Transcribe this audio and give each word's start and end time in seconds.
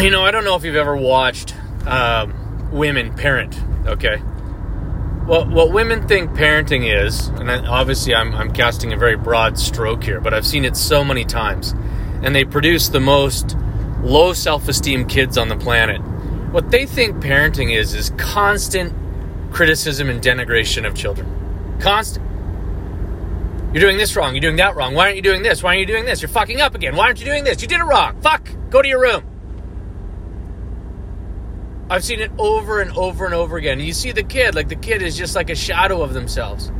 You 0.00 0.08
know, 0.08 0.24
I 0.24 0.30
don't 0.30 0.44
know 0.44 0.56
if 0.56 0.64
you've 0.64 0.76
ever 0.76 0.96
watched 0.96 1.54
um, 1.86 2.70
women 2.72 3.12
parent. 3.14 3.60
Okay, 3.86 4.16
well, 5.26 5.46
what 5.46 5.72
women 5.72 6.08
think 6.08 6.30
parenting 6.30 6.90
is, 6.90 7.28
and 7.28 7.50
obviously 7.50 8.14
I'm, 8.14 8.34
I'm 8.34 8.50
casting 8.50 8.94
a 8.94 8.96
very 8.96 9.16
broad 9.16 9.58
stroke 9.58 10.02
here, 10.02 10.18
but 10.18 10.32
I've 10.32 10.46
seen 10.46 10.64
it 10.64 10.74
so 10.74 11.04
many 11.04 11.26
times, 11.26 11.74
and 12.22 12.34
they 12.34 12.46
produce 12.46 12.88
the 12.88 12.98
most 12.98 13.58
low 14.02 14.32
self-esteem 14.32 15.06
kids 15.06 15.36
on 15.36 15.48
the 15.48 15.56
planet. 15.56 16.00
What 16.50 16.70
they 16.70 16.86
think 16.86 17.16
parenting 17.16 17.76
is 17.76 17.94
is 17.94 18.10
constant 18.16 18.94
criticism 19.52 20.08
and 20.08 20.22
denigration 20.22 20.86
of 20.86 20.94
children. 20.94 21.76
Constant. 21.78 22.26
You're 23.74 23.82
doing 23.82 23.98
this 23.98 24.16
wrong. 24.16 24.34
You're 24.34 24.40
doing 24.40 24.56
that 24.56 24.76
wrong. 24.76 24.94
Why 24.94 25.04
aren't 25.04 25.16
you 25.16 25.22
doing 25.22 25.42
this? 25.42 25.62
Why 25.62 25.70
aren't 25.70 25.80
you 25.80 25.86
doing 25.86 26.06
this? 26.06 26.22
You're 26.22 26.30
fucking 26.30 26.62
up 26.62 26.74
again. 26.74 26.96
Why 26.96 27.04
aren't 27.04 27.20
you 27.20 27.26
doing 27.26 27.44
this? 27.44 27.60
You 27.60 27.68
did 27.68 27.80
it 27.80 27.84
wrong. 27.84 28.18
Fuck. 28.22 28.48
Go 28.70 28.80
to 28.80 28.88
your 28.88 29.02
room. 29.02 29.39
I've 31.90 32.04
seen 32.04 32.20
it 32.20 32.30
over 32.38 32.80
and 32.80 32.96
over 32.96 33.24
and 33.24 33.34
over 33.34 33.56
again. 33.56 33.80
You 33.80 33.92
see 33.92 34.12
the 34.12 34.22
kid, 34.22 34.54
like 34.54 34.68
the 34.68 34.76
kid 34.76 35.02
is 35.02 35.18
just 35.18 35.34
like 35.34 35.50
a 35.50 35.56
shadow 35.56 36.02
of 36.02 36.14
themselves. 36.14 36.70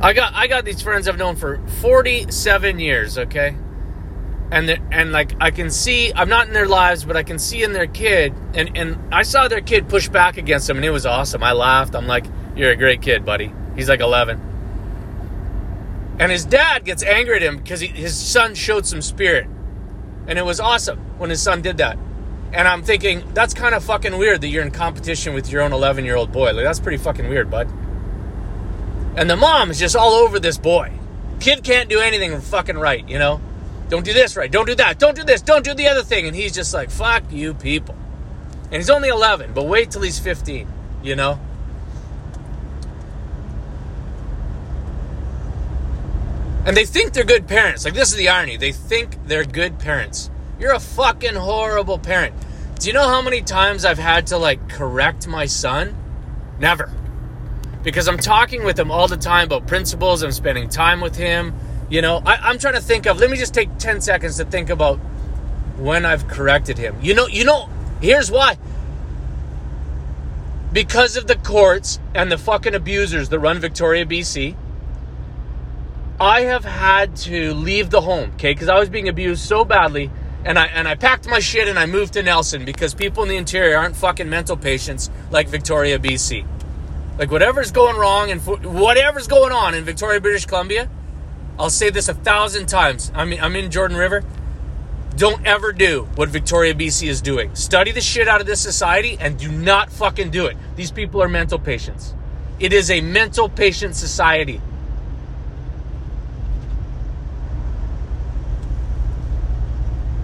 I 0.00 0.12
got 0.12 0.32
I 0.34 0.46
got 0.46 0.64
these 0.64 0.80
friends 0.80 1.08
I've 1.08 1.18
known 1.18 1.34
for 1.34 1.58
47 1.80 2.78
years, 2.78 3.18
okay? 3.18 3.56
And 4.52 4.80
and 4.92 5.10
like 5.10 5.32
I 5.40 5.50
can 5.50 5.68
see 5.68 6.12
I'm 6.14 6.28
not 6.28 6.46
in 6.46 6.52
their 6.52 6.68
lives, 6.68 7.04
but 7.04 7.16
I 7.16 7.24
can 7.24 7.40
see 7.40 7.64
in 7.64 7.72
their 7.72 7.88
kid 7.88 8.34
and 8.54 8.76
and 8.76 8.96
I 9.12 9.22
saw 9.22 9.48
their 9.48 9.60
kid 9.60 9.88
push 9.88 10.08
back 10.08 10.36
against 10.36 10.68
them 10.68 10.76
and 10.76 10.86
it 10.86 10.90
was 10.90 11.04
awesome. 11.04 11.42
I 11.42 11.52
laughed. 11.52 11.96
I'm 11.96 12.06
like, 12.06 12.26
"You're 12.54 12.70
a 12.70 12.76
great 12.76 13.02
kid, 13.02 13.24
buddy." 13.24 13.52
He's 13.74 13.88
like 13.88 14.00
11. 14.00 14.40
And 16.20 16.30
his 16.30 16.44
dad 16.44 16.84
gets 16.84 17.02
angry 17.02 17.36
at 17.36 17.42
him 17.42 17.56
because 17.56 17.80
his 17.80 18.16
son 18.16 18.54
showed 18.54 18.86
some 18.86 19.02
spirit. 19.02 19.48
And 20.28 20.38
it 20.38 20.44
was 20.44 20.60
awesome 20.60 20.98
when 21.18 21.30
his 21.30 21.42
son 21.42 21.62
did 21.62 21.78
that. 21.78 21.98
And 22.52 22.66
I'm 22.66 22.82
thinking, 22.82 23.22
that's 23.32 23.54
kind 23.54 23.74
of 23.74 23.84
fucking 23.84 24.16
weird 24.18 24.40
that 24.40 24.48
you're 24.48 24.64
in 24.64 24.72
competition 24.72 25.34
with 25.34 25.50
your 25.50 25.62
own 25.62 25.72
11 25.72 26.04
year 26.04 26.16
old 26.16 26.32
boy. 26.32 26.52
Like, 26.52 26.64
that's 26.64 26.80
pretty 26.80 26.98
fucking 26.98 27.28
weird, 27.28 27.50
bud. 27.50 27.68
And 29.16 29.28
the 29.28 29.36
mom 29.36 29.70
is 29.70 29.78
just 29.78 29.94
all 29.94 30.12
over 30.12 30.40
this 30.40 30.58
boy. 30.58 30.92
Kid 31.38 31.62
can't 31.62 31.88
do 31.88 32.00
anything 32.00 32.38
fucking 32.40 32.76
right, 32.76 33.08
you 33.08 33.18
know? 33.18 33.40
Don't 33.88 34.04
do 34.04 34.12
this 34.12 34.36
right. 34.36 34.50
Don't 34.50 34.66
do 34.66 34.74
that. 34.76 34.98
Don't 34.98 35.16
do 35.16 35.24
this. 35.24 35.42
Don't 35.42 35.64
do 35.64 35.74
the 35.74 35.88
other 35.88 36.02
thing. 36.02 36.26
And 36.26 36.36
he's 36.36 36.54
just 36.54 36.72
like, 36.74 36.90
fuck 36.90 37.24
you 37.30 37.54
people. 37.54 37.96
And 38.64 38.74
he's 38.74 38.90
only 38.90 39.08
11, 39.08 39.52
but 39.52 39.66
wait 39.66 39.90
till 39.90 40.02
he's 40.02 40.18
15, 40.18 40.68
you 41.02 41.16
know? 41.16 41.40
And 46.64 46.76
they 46.76 46.84
think 46.84 47.12
they're 47.14 47.24
good 47.24 47.48
parents. 47.48 47.84
Like, 47.84 47.94
this 47.94 48.10
is 48.10 48.16
the 48.16 48.28
irony. 48.28 48.56
They 48.56 48.70
think 48.70 49.16
they're 49.26 49.44
good 49.44 49.78
parents. 49.78 50.29
You're 50.60 50.74
a 50.74 50.80
fucking 50.80 51.36
horrible 51.36 51.98
parent. 51.98 52.34
Do 52.78 52.88
you 52.88 52.92
know 52.92 53.08
how 53.08 53.22
many 53.22 53.40
times 53.40 53.86
I've 53.86 53.98
had 53.98 54.26
to 54.28 54.36
like 54.36 54.68
correct 54.68 55.26
my 55.26 55.46
son? 55.46 55.96
Never. 56.58 56.92
Because 57.82 58.06
I'm 58.06 58.18
talking 58.18 58.62
with 58.62 58.78
him 58.78 58.90
all 58.90 59.08
the 59.08 59.16
time 59.16 59.46
about 59.46 59.66
principles. 59.66 60.22
I'm 60.22 60.32
spending 60.32 60.68
time 60.68 61.00
with 61.00 61.16
him. 61.16 61.54
You 61.88 62.02
know, 62.02 62.22
I, 62.24 62.50
am 62.50 62.58
trying 62.58 62.74
to 62.74 62.80
think 62.82 63.06
of, 63.06 63.18
let 63.18 63.30
me 63.30 63.38
just 63.38 63.54
take 63.54 63.78
10 63.78 64.02
seconds 64.02 64.36
to 64.36 64.44
think 64.44 64.68
about 64.68 64.96
when 65.78 66.04
I've 66.04 66.28
corrected 66.28 66.76
him. 66.76 66.96
You 67.00 67.14
know, 67.14 67.26
you 67.26 67.44
know, 67.44 67.70
here's 68.02 68.30
why. 68.30 68.58
Because 70.74 71.16
of 71.16 71.26
the 71.26 71.36
courts 71.36 71.98
and 72.14 72.30
the 72.30 72.38
fucking 72.38 72.74
abusers 72.74 73.30
that 73.30 73.38
run 73.38 73.58
Victoria, 73.58 74.04
BC, 74.04 74.54
I 76.20 76.42
have 76.42 76.66
had 76.66 77.16
to 77.16 77.54
leave 77.54 77.88
the 77.88 78.02
home, 78.02 78.32
okay? 78.34 78.52
Because 78.52 78.68
I 78.68 78.78
was 78.78 78.90
being 78.90 79.08
abused 79.08 79.42
so 79.42 79.64
badly 79.64 80.10
and 80.44 80.58
I 80.58 80.66
and 80.66 80.88
I 80.88 80.94
packed 80.94 81.28
my 81.28 81.38
shit 81.38 81.68
and 81.68 81.78
I 81.78 81.86
moved 81.86 82.14
to 82.14 82.22
Nelson 82.22 82.64
because 82.64 82.94
people 82.94 83.22
in 83.22 83.28
the 83.28 83.36
interior 83.36 83.76
aren't 83.76 83.96
fucking 83.96 84.28
mental 84.28 84.56
patients 84.56 85.10
like 85.30 85.48
Victoria, 85.48 85.98
BC. 85.98 86.46
Like 87.18 87.30
whatever's 87.30 87.70
going 87.70 87.96
wrong 87.96 88.30
and 88.30 88.40
whatever's 88.40 89.26
going 89.26 89.52
on 89.52 89.74
in 89.74 89.84
Victoria, 89.84 90.20
British 90.20 90.46
Columbia, 90.46 90.88
I'll 91.58 91.68
say 91.68 91.90
this 91.90 92.08
a 92.08 92.14
thousand 92.14 92.66
times. 92.66 93.12
I 93.14 93.26
mean, 93.26 93.40
I'm 93.40 93.54
in 93.56 93.70
Jordan 93.70 93.96
River. 93.96 94.24
Don't 95.16 95.44
ever 95.46 95.72
do 95.72 96.08
what 96.14 96.30
Victoria, 96.30 96.72
BC 96.72 97.08
is 97.08 97.20
doing. 97.20 97.54
Study 97.54 97.92
the 97.92 98.00
shit 98.00 98.28
out 98.28 98.40
of 98.40 98.46
this 98.46 98.60
society 98.60 99.18
and 99.20 99.36
do 99.38 99.52
not 99.52 99.92
fucking 99.92 100.30
do 100.30 100.46
it. 100.46 100.56
These 100.76 100.92
people 100.92 101.22
are 101.22 101.28
mental 101.28 101.58
patients. 101.58 102.14
It 102.58 102.72
is 102.72 102.90
a 102.90 103.02
mental 103.02 103.50
patient 103.50 103.96
society. 103.96 104.62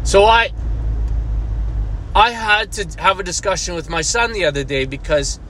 So 0.07 0.25
I 0.25 0.53
I 2.15 2.31
had 2.31 2.71
to 2.73 3.03
have 3.03 3.19
a 3.19 3.25
discussion 3.25 3.75
with 3.75 3.91
my 3.91 4.03
son 4.03 4.33
the 4.33 4.45
other 4.45 4.63
day 4.63 4.85
because 4.85 5.41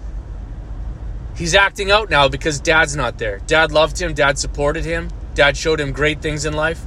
he's 1.37 1.55
acting 1.55 1.91
out 1.91 2.09
now 2.09 2.29
because 2.29 2.59
dad's 2.59 2.97
not 2.97 3.19
there. 3.19 3.41
Dad 3.47 3.71
loved 3.71 4.01
him, 4.01 4.15
dad 4.15 4.39
supported 4.39 4.87
him, 4.87 5.11
dad 5.35 5.59
showed 5.59 5.79
him 5.79 5.93
great 5.93 6.23
things 6.23 6.47
in 6.47 6.55
life. 6.55 6.87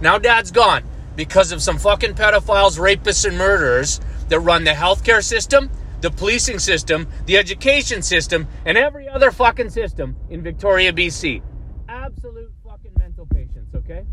Now 0.00 0.18
dad's 0.18 0.52
gone 0.52 0.84
because 1.16 1.50
of 1.50 1.60
some 1.60 1.78
fucking 1.78 2.14
pedophiles, 2.14 2.78
rapists, 2.78 3.26
and 3.26 3.36
murderers 3.36 4.00
that 4.28 4.38
run 4.38 4.62
the 4.62 4.70
healthcare 4.70 5.22
system, 5.22 5.68
the 6.02 6.12
policing 6.12 6.60
system, 6.60 7.08
the 7.26 7.36
education 7.36 8.02
system, 8.02 8.46
and 8.64 8.78
every 8.78 9.08
other 9.08 9.32
fucking 9.32 9.70
system 9.70 10.14
in 10.30 10.42
Victoria, 10.42 10.92
BC. 10.92 11.42
Absolute 11.88 12.52
fucking 12.64 12.92
mental 12.96 13.26
patients, 13.26 13.74
okay? 13.74 14.04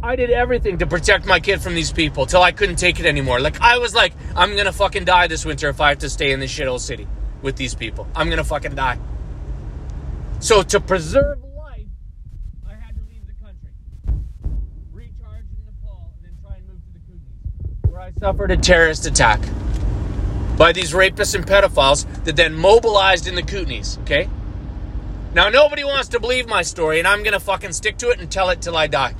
I 0.00 0.14
did 0.14 0.30
everything 0.30 0.78
to 0.78 0.86
protect 0.86 1.26
my 1.26 1.40
kid 1.40 1.60
from 1.60 1.74
these 1.74 1.90
people 1.90 2.24
till 2.24 2.40
I 2.40 2.52
couldn't 2.52 2.76
take 2.76 3.00
it 3.00 3.06
anymore. 3.06 3.40
Like 3.40 3.60
I 3.60 3.78
was 3.78 3.94
like, 3.94 4.12
I'm 4.36 4.56
gonna 4.56 4.72
fucking 4.72 5.04
die 5.04 5.26
this 5.26 5.44
winter 5.44 5.68
if 5.68 5.80
I 5.80 5.88
have 5.88 5.98
to 5.98 6.10
stay 6.10 6.30
in 6.30 6.38
this 6.38 6.56
shithole 6.56 6.78
city 6.78 7.08
with 7.42 7.56
these 7.56 7.74
people. 7.74 8.06
I'm 8.14 8.30
gonna 8.30 8.44
fucking 8.44 8.76
die. 8.76 8.98
So 10.38 10.62
to 10.62 10.78
preserve 10.78 11.38
life, 11.56 11.88
I 12.64 12.74
had 12.74 12.94
to 12.94 13.02
leave 13.10 13.26
the 13.26 13.32
country, 13.44 13.70
recharge 14.92 15.46
in 15.50 15.64
Nepal, 15.66 16.12
and 16.14 16.24
then 16.24 16.38
try 16.40 16.56
and 16.56 16.68
move 16.68 16.80
to 16.84 16.92
the 16.92 17.00
Kootenays, 17.00 17.90
where 17.90 18.00
I 18.00 18.12
suffered 18.12 18.52
a 18.52 18.56
terrorist 18.56 19.04
attack 19.04 19.40
by 20.56 20.70
these 20.70 20.92
rapists 20.92 21.34
and 21.34 21.44
pedophiles 21.44 22.06
that 22.22 22.36
then 22.36 22.54
mobilized 22.54 23.26
in 23.26 23.34
the 23.34 23.42
Kootenays. 23.42 24.00
Okay. 24.02 24.28
Now 25.34 25.48
nobody 25.48 25.82
wants 25.82 26.08
to 26.10 26.20
believe 26.20 26.46
my 26.46 26.62
story, 26.62 27.00
and 27.00 27.08
I'm 27.08 27.24
gonna 27.24 27.40
fucking 27.40 27.72
stick 27.72 27.96
to 27.98 28.10
it 28.10 28.20
and 28.20 28.30
tell 28.30 28.50
it 28.50 28.62
till 28.62 28.76
I 28.76 28.86
die 28.86 29.16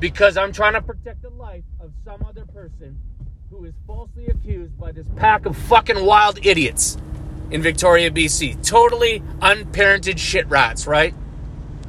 because 0.00 0.36
I'm 0.36 0.52
trying 0.52 0.74
to 0.74 0.82
protect 0.82 1.22
the 1.22 1.30
life 1.30 1.64
of 1.80 1.90
some 2.04 2.22
other 2.24 2.44
person 2.46 2.98
who 3.50 3.64
is 3.64 3.74
falsely 3.86 4.26
accused 4.28 4.78
by 4.78 4.92
this 4.92 5.06
pack 5.16 5.46
of 5.46 5.56
fucking 5.56 6.04
wild 6.04 6.38
idiots 6.44 6.96
in 7.50 7.62
Victoria, 7.62 8.10
BC. 8.10 8.64
Totally 8.64 9.20
unparented 9.40 10.18
shit 10.18 10.46
rats, 10.48 10.86
right? 10.86 11.14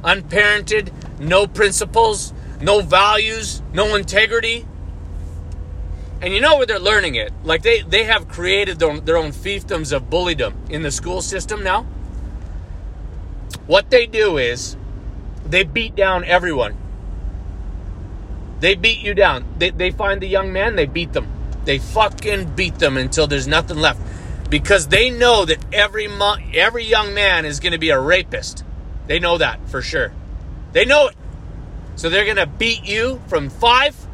Unparented, 0.02 0.90
no 1.20 1.46
principles, 1.46 2.32
no 2.60 2.80
values, 2.80 3.62
no 3.72 3.94
integrity. 3.94 4.66
And 6.22 6.34
you 6.34 6.40
know 6.40 6.56
where 6.56 6.66
they're 6.66 6.78
learning 6.78 7.14
it? 7.14 7.32
Like 7.44 7.62
they, 7.62 7.82
they 7.82 8.04
have 8.04 8.28
created 8.28 8.78
their, 8.78 8.98
their 9.00 9.16
own 9.16 9.30
fiefdoms 9.32 9.92
of 9.94 10.10
bulliedom 10.10 10.54
in 10.70 10.82
the 10.82 10.90
school 10.90 11.22
system 11.22 11.62
now. 11.62 11.86
What 13.66 13.90
they 13.90 14.06
do 14.06 14.36
is 14.36 14.76
they 15.46 15.62
beat 15.62 15.94
down 15.94 16.24
everyone 16.24 16.76
they 18.60 18.74
beat 18.74 19.00
you 19.00 19.14
down. 19.14 19.44
They, 19.58 19.70
they 19.70 19.90
find 19.90 20.20
the 20.20 20.28
young 20.28 20.52
man, 20.52 20.76
they 20.76 20.86
beat 20.86 21.12
them. 21.12 21.26
They 21.64 21.78
fucking 21.78 22.54
beat 22.54 22.78
them 22.78 22.96
until 22.96 23.26
there's 23.26 23.46
nothing 23.46 23.78
left. 23.78 24.00
Because 24.48 24.88
they 24.88 25.10
know 25.10 25.44
that 25.44 25.64
every 25.72 26.08
mo- 26.08 26.38
every 26.52 26.84
young 26.84 27.14
man 27.14 27.44
is 27.44 27.60
going 27.60 27.72
to 27.72 27.78
be 27.78 27.90
a 27.90 28.00
rapist. 28.00 28.64
They 29.06 29.18
know 29.18 29.38
that 29.38 29.68
for 29.68 29.80
sure. 29.82 30.12
They 30.72 30.84
know 30.84 31.08
it. 31.08 31.16
So 31.96 32.08
they're 32.08 32.24
going 32.24 32.36
to 32.36 32.46
beat 32.46 32.84
you 32.84 33.20
from 33.28 33.50
5 33.50 34.06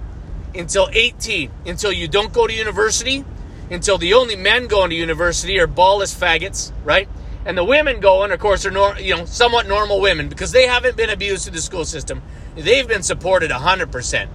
until 0.54 0.88
18 0.92 1.50
until 1.66 1.92
you 1.92 2.08
don't 2.08 2.32
go 2.32 2.46
to 2.46 2.52
university, 2.52 3.24
until 3.70 3.98
the 3.98 4.14
only 4.14 4.36
men 4.36 4.66
going 4.66 4.90
to 4.90 4.96
university 4.96 5.58
are 5.60 5.66
ballless 5.66 6.14
faggots, 6.14 6.72
right? 6.84 7.08
And 7.44 7.56
the 7.56 7.64
women 7.64 8.00
going, 8.00 8.32
of 8.32 8.40
course, 8.40 8.66
are 8.66 8.70
nor- 8.70 8.98
you 8.98 9.16
know 9.16 9.24
somewhat 9.24 9.68
normal 9.68 10.00
women 10.00 10.28
because 10.28 10.52
they 10.52 10.66
haven't 10.66 10.96
been 10.96 11.10
abused 11.10 11.44
through 11.44 11.54
the 11.54 11.62
school 11.62 11.84
system. 11.84 12.22
They've 12.56 12.88
been 12.88 13.02
supported 13.02 13.50
100%. 13.50 14.28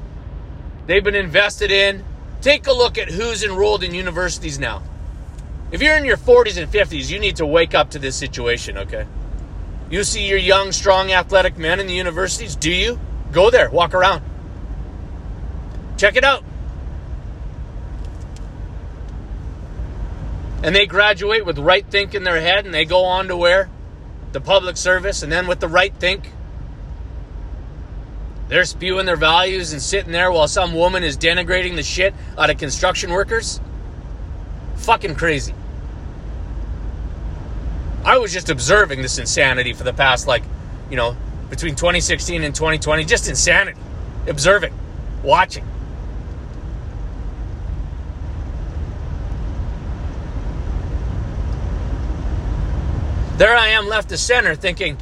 They've 0.86 1.04
been 1.04 1.16
invested 1.16 1.72
in. 1.72 2.06
Take 2.42 2.68
a 2.68 2.74
look 2.74 2.98
at 2.98 3.10
who's 3.10 3.44
enrolled 3.44 3.84
in 3.84 3.94
universities 3.94 4.60
now. 4.60 4.84
If 5.72 5.82
you're 5.82 5.98
in 5.98 6.06
your 6.06 6.18
40s 6.18 6.62
and 6.62 6.72
50s, 6.72 7.10
you 7.10 7.20
need 7.20 7.38
to 7.38 7.46
wake 7.46 7.74
up 7.74 7.92
to 7.92 8.00
this 8.00 8.16
situation, 8.16 8.78
okay? 8.78 9.06
You 9.90 10.04
see 10.04 10.28
your 10.28 10.38
young, 10.38 10.72
strong, 10.72 11.12
athletic 11.12 11.58
men 11.58 11.80
in 11.80 11.88
the 11.88 11.94
universities, 11.94 12.56
do 12.56 12.72
you? 12.72 13.00
Go 13.32 13.50
there, 13.50 13.70
walk 13.70 13.94
around. 13.94 14.24
Check 15.98 16.16
it 16.16 16.24
out. 16.24 16.44
And 20.64 20.76
they 20.76 20.86
graduate 20.86 21.46
with 21.46 21.58
right 21.58 21.86
think 21.90 22.14
in 22.14 22.24
their 22.24 22.40
head 22.40 22.66
and 22.66 22.74
they 22.74 22.86
go 22.86 23.06
on 23.06 23.28
to 23.30 23.38
where? 23.38 23.70
The 24.32 24.42
public 24.42 24.78
service, 24.78 25.24
and 25.24 25.32
then 25.32 25.48
with 25.48 25.60
the 25.60 25.68
right 25.68 25.94
think, 25.96 26.32
They're 28.51 28.65
spewing 28.65 29.06
their 29.06 29.15
values 29.15 29.71
and 29.71 29.81
sitting 29.81 30.12
there 30.12 30.30
while 30.30 30.45
some 30.45 30.74
woman 30.74 31.06
is 31.06 31.18
denigrating 31.18 31.77
the 31.77 31.83
shit 31.83 32.13
out 32.38 32.50
of 32.50 32.57
construction 32.57 33.09
workers. 33.09 33.62
Fucking 34.75 35.15
crazy. 35.15 35.53
I 38.03 38.18
was 38.18 38.33
just 38.33 38.50
observing 38.50 39.03
this 39.03 39.18
insanity 39.18 39.71
for 39.71 39.86
the 39.86 39.94
past, 39.94 40.27
like, 40.27 40.44
you 40.89 40.98
know, 40.98 41.15
between 41.50 41.75
2016 41.75 42.44
and 42.44 42.53
2020. 42.53 43.06
Just 43.06 43.30
insanity. 43.30 43.80
Observing, 44.27 44.74
watching. 45.24 45.65
There 53.38 53.56
I 53.56 53.69
am 53.69 53.88
left 53.88 54.09
to 54.09 54.18
center 54.18 54.56
thinking, 54.56 54.98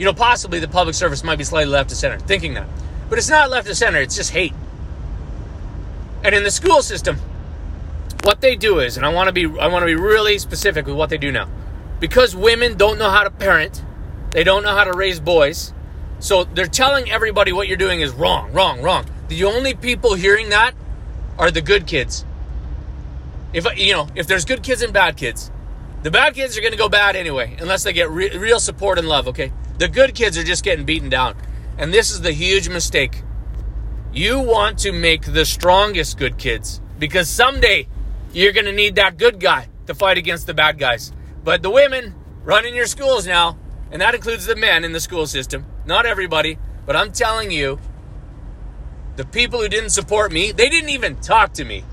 you 0.00 0.06
know, 0.06 0.14
possibly 0.14 0.58
the 0.60 0.66
public 0.66 0.94
service 0.94 1.22
might 1.22 1.36
be 1.36 1.44
slightly 1.44 1.70
left 1.70 1.90
to 1.90 1.94
center, 1.94 2.18
thinking 2.18 2.54
that. 2.54 2.66
But 3.10 3.18
it's 3.18 3.28
not 3.28 3.50
left 3.50 3.66
to 3.66 3.74
center, 3.74 3.98
it's 3.98 4.16
just 4.16 4.30
hate. 4.30 4.54
And 6.24 6.34
in 6.34 6.42
the 6.42 6.50
school 6.50 6.80
system, 6.80 7.18
what 8.22 8.40
they 8.40 8.56
do 8.56 8.78
is, 8.78 8.96
and 8.96 9.04
I 9.04 9.12
want 9.12 9.26
to 9.26 9.32
be 9.32 9.44
I 9.44 9.66
want 9.66 9.82
to 9.82 9.86
be 9.86 9.94
really 9.94 10.38
specific 10.38 10.86
with 10.86 10.96
what 10.96 11.10
they 11.10 11.18
do 11.18 11.30
now. 11.30 11.50
Because 11.98 12.34
women 12.34 12.78
don't 12.78 12.98
know 12.98 13.10
how 13.10 13.24
to 13.24 13.30
parent, 13.30 13.84
they 14.30 14.42
don't 14.42 14.62
know 14.62 14.74
how 14.74 14.84
to 14.84 14.96
raise 14.96 15.20
boys. 15.20 15.74
So 16.18 16.44
they're 16.44 16.66
telling 16.66 17.10
everybody 17.10 17.52
what 17.52 17.68
you're 17.68 17.76
doing 17.76 18.00
is 18.00 18.10
wrong, 18.10 18.52
wrong, 18.54 18.80
wrong. 18.80 19.04
The 19.28 19.44
only 19.44 19.74
people 19.74 20.14
hearing 20.14 20.48
that 20.48 20.74
are 21.38 21.50
the 21.50 21.60
good 21.60 21.86
kids. 21.86 22.24
If 23.52 23.66
you 23.76 23.92
know, 23.92 24.08
if 24.14 24.26
there's 24.26 24.46
good 24.46 24.62
kids 24.62 24.80
and 24.80 24.94
bad 24.94 25.18
kids, 25.18 25.50
the 26.02 26.10
bad 26.10 26.34
kids 26.34 26.56
are 26.56 26.62
going 26.62 26.72
to 26.72 26.78
go 26.78 26.88
bad 26.88 27.16
anyway, 27.16 27.58
unless 27.60 27.82
they 27.82 27.92
get 27.92 28.08
re- 28.08 28.34
real 28.34 28.60
support 28.60 28.98
and 28.98 29.06
love, 29.06 29.28
okay? 29.28 29.52
The 29.80 29.88
good 29.88 30.14
kids 30.14 30.36
are 30.36 30.44
just 30.44 30.62
getting 30.62 30.84
beaten 30.84 31.08
down. 31.08 31.36
And 31.78 31.90
this 31.90 32.10
is 32.10 32.20
the 32.20 32.32
huge 32.32 32.68
mistake. 32.68 33.22
You 34.12 34.38
want 34.38 34.76
to 34.80 34.92
make 34.92 35.22
the 35.22 35.46
strongest 35.46 36.18
good 36.18 36.36
kids 36.36 36.82
because 36.98 37.30
someday 37.30 37.88
you're 38.34 38.52
going 38.52 38.66
to 38.66 38.74
need 38.74 38.96
that 38.96 39.16
good 39.16 39.40
guy 39.40 39.68
to 39.86 39.94
fight 39.94 40.18
against 40.18 40.46
the 40.46 40.52
bad 40.52 40.78
guys. 40.78 41.12
But 41.42 41.62
the 41.62 41.70
women 41.70 42.14
running 42.44 42.74
your 42.74 42.84
schools 42.84 43.26
now, 43.26 43.56
and 43.90 44.02
that 44.02 44.14
includes 44.14 44.44
the 44.44 44.54
men 44.54 44.84
in 44.84 44.92
the 44.92 45.00
school 45.00 45.26
system, 45.26 45.64
not 45.86 46.04
everybody, 46.04 46.58
but 46.84 46.94
I'm 46.94 47.10
telling 47.10 47.50
you, 47.50 47.78
the 49.16 49.24
people 49.24 49.62
who 49.62 49.68
didn't 49.70 49.90
support 49.90 50.30
me, 50.30 50.52
they 50.52 50.68
didn't 50.68 50.90
even 50.90 51.16
talk 51.22 51.54
to 51.54 51.64
me. 51.64 51.84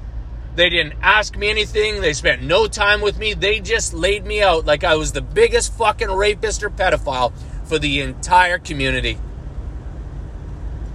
They 0.56 0.69
didn't 0.69 0.95
ask 1.01 1.38
me 1.38 1.50
anything. 1.50 2.01
They 2.01 2.12
spent 2.12 2.42
no 2.42 2.68
time 2.68 3.00
with 3.00 3.18
me. 3.18 3.34
They 3.34 3.62
just 3.62 3.94
laid 3.94 4.25
me 4.25 4.42
out 4.42 4.66
like 4.66 4.84
I 4.84 4.95
was 4.95 5.13
the 5.13 5.22
biggest 5.22 5.72
fucking 5.78 6.12
rapist 6.12 6.63
or 6.63 6.69
pedophile 6.69 7.31
for 7.68 7.78
the 7.78 8.02
entire 8.02 8.58
community. 8.58 9.19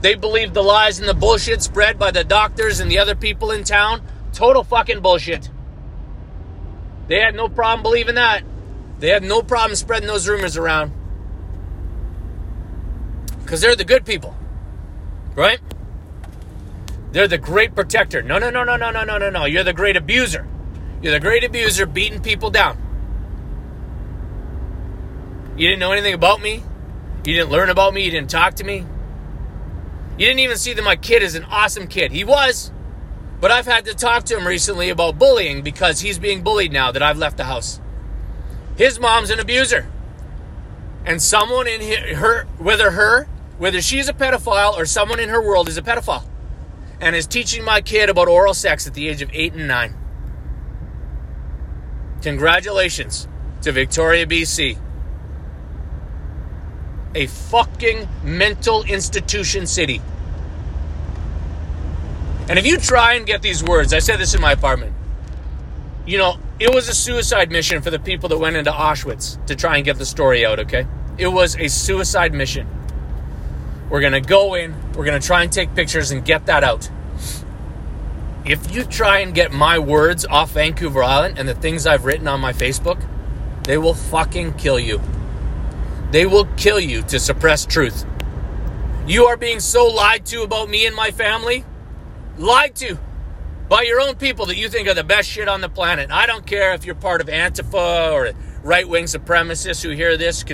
They 0.00 0.16
believed 0.16 0.54
the 0.54 0.62
lies 0.62 0.98
and 0.98 1.08
the 1.08 1.14
bullshit 1.14 1.62
spread 1.62 1.98
by 1.98 2.10
the 2.10 2.24
doctors 2.24 2.80
and 2.80 2.90
the 2.90 2.98
other 2.98 3.14
people 3.14 3.52
in 3.52 3.62
town. 3.62 4.02
Total 4.32 4.64
fucking 4.64 5.00
bullshit. 5.00 5.48
They 7.06 7.20
had 7.20 7.34
no 7.34 7.48
problem 7.48 7.82
believing 7.82 8.16
that. 8.16 8.42
They 8.98 9.08
had 9.08 9.22
no 9.22 9.42
problem 9.42 9.76
spreading 9.76 10.08
those 10.08 10.28
rumors 10.28 10.56
around. 10.56 10.92
Because 13.42 13.60
they're 13.60 13.76
the 13.76 13.84
good 13.84 14.04
people. 14.04 14.36
Right? 15.34 15.60
They're 17.12 17.28
the 17.28 17.38
great 17.38 17.74
protector. 17.74 18.22
No, 18.22 18.38
no, 18.38 18.50
no, 18.50 18.64
no, 18.64 18.76
no, 18.76 18.90
no, 18.90 19.04
no, 19.04 19.18
no, 19.18 19.30
no. 19.30 19.44
You're 19.44 19.64
the 19.64 19.72
great 19.72 19.96
abuser. 19.96 20.46
You're 21.00 21.12
the 21.12 21.20
great 21.20 21.44
abuser 21.44 21.86
beating 21.86 22.22
people 22.22 22.50
down. 22.50 22.78
You 25.62 25.68
didn't 25.68 25.78
know 25.78 25.92
anything 25.92 26.14
about 26.14 26.42
me. 26.42 26.64
You 27.24 27.34
didn't 27.34 27.50
learn 27.50 27.70
about 27.70 27.94
me. 27.94 28.04
You 28.04 28.10
didn't 28.10 28.30
talk 28.30 28.54
to 28.54 28.64
me. 28.64 28.84
You 30.18 30.26
didn't 30.26 30.40
even 30.40 30.56
see 30.56 30.72
that 30.72 30.82
my 30.82 30.96
kid 30.96 31.22
is 31.22 31.36
an 31.36 31.44
awesome 31.44 31.86
kid. 31.86 32.10
He 32.10 32.24
was. 32.24 32.72
But 33.40 33.52
I've 33.52 33.66
had 33.66 33.84
to 33.84 33.94
talk 33.94 34.24
to 34.24 34.36
him 34.36 34.44
recently 34.44 34.88
about 34.88 35.20
bullying 35.20 35.62
because 35.62 36.00
he's 36.00 36.18
being 36.18 36.42
bullied 36.42 36.72
now 36.72 36.90
that 36.90 37.00
I've 37.00 37.16
left 37.16 37.36
the 37.36 37.44
house. 37.44 37.80
His 38.76 38.98
mom's 38.98 39.30
an 39.30 39.38
abuser. 39.38 39.86
And 41.06 41.22
someone 41.22 41.68
in 41.68 42.16
her, 42.16 42.46
whether 42.58 42.90
her, 42.90 43.28
whether 43.56 43.80
she's 43.80 44.08
a 44.08 44.12
pedophile 44.12 44.76
or 44.76 44.84
someone 44.84 45.20
in 45.20 45.28
her 45.28 45.40
world 45.40 45.68
is 45.68 45.78
a 45.78 45.82
pedophile 45.82 46.24
and 47.00 47.14
is 47.14 47.28
teaching 47.28 47.62
my 47.62 47.80
kid 47.80 48.10
about 48.10 48.26
oral 48.26 48.54
sex 48.54 48.88
at 48.88 48.94
the 48.94 49.08
age 49.08 49.22
of 49.22 49.30
eight 49.32 49.52
and 49.52 49.68
nine. 49.68 49.94
Congratulations 52.20 53.28
to 53.60 53.70
Victoria, 53.70 54.26
BC. 54.26 54.76
A 57.14 57.26
fucking 57.26 58.08
mental 58.24 58.82
institution 58.84 59.66
city. 59.66 60.00
And 62.48 62.58
if 62.58 62.66
you 62.66 62.78
try 62.78 63.14
and 63.14 63.26
get 63.26 63.42
these 63.42 63.62
words, 63.62 63.92
I 63.92 63.98
said 63.98 64.18
this 64.18 64.34
in 64.34 64.40
my 64.40 64.52
apartment. 64.52 64.94
You 66.06 66.18
know, 66.18 66.38
it 66.58 66.74
was 66.74 66.88
a 66.88 66.94
suicide 66.94 67.50
mission 67.50 67.80
for 67.82 67.90
the 67.90 67.98
people 67.98 68.28
that 68.30 68.38
went 68.38 68.56
into 68.56 68.72
Auschwitz 68.72 69.44
to 69.46 69.54
try 69.54 69.76
and 69.76 69.84
get 69.84 69.98
the 69.98 70.06
story 70.06 70.44
out, 70.44 70.58
okay? 70.60 70.86
It 71.18 71.28
was 71.28 71.56
a 71.56 71.68
suicide 71.68 72.34
mission. 72.34 72.66
We're 73.88 74.00
going 74.00 74.12
to 74.14 74.20
go 74.20 74.54
in, 74.54 74.74
we're 74.92 75.04
going 75.04 75.20
to 75.20 75.26
try 75.26 75.42
and 75.42 75.52
take 75.52 75.74
pictures 75.74 76.10
and 76.10 76.24
get 76.24 76.46
that 76.46 76.64
out. 76.64 76.90
If 78.44 78.74
you 78.74 78.84
try 78.84 79.20
and 79.20 79.32
get 79.32 79.52
my 79.52 79.78
words 79.78 80.24
off 80.24 80.52
Vancouver 80.52 81.02
Island 81.02 81.38
and 81.38 81.48
the 81.48 81.54
things 81.54 81.86
I've 81.86 82.04
written 82.04 82.26
on 82.26 82.40
my 82.40 82.52
Facebook, 82.52 83.00
they 83.64 83.78
will 83.78 83.94
fucking 83.94 84.54
kill 84.54 84.80
you. 84.80 85.00
They 86.12 86.26
will 86.26 86.44
kill 86.56 86.78
you 86.78 87.02
to 87.04 87.18
suppress 87.18 87.64
truth. 87.64 88.04
You 89.06 89.24
are 89.26 89.36
being 89.36 89.60
so 89.60 89.86
lied 89.86 90.26
to 90.26 90.42
about 90.42 90.68
me 90.68 90.86
and 90.86 90.94
my 90.94 91.10
family. 91.10 91.64
Lied 92.38 92.76
to 92.76 92.98
by 93.68 93.82
your 93.82 94.00
own 94.00 94.16
people 94.16 94.44
that 94.46 94.56
you 94.58 94.68
think 94.68 94.86
are 94.86 94.94
the 94.94 95.02
best 95.02 95.26
shit 95.26 95.48
on 95.48 95.62
the 95.62 95.68
planet. 95.70 96.10
I 96.10 96.26
don't 96.26 96.46
care 96.46 96.74
if 96.74 96.84
you're 96.84 96.94
part 96.94 97.22
of 97.22 97.28
Antifa 97.28 98.12
or 98.12 98.32
right 98.62 98.86
wing 98.86 99.06
supremacists 99.06 99.82
who 99.82 99.88
hear 99.88 100.18
this. 100.18 100.44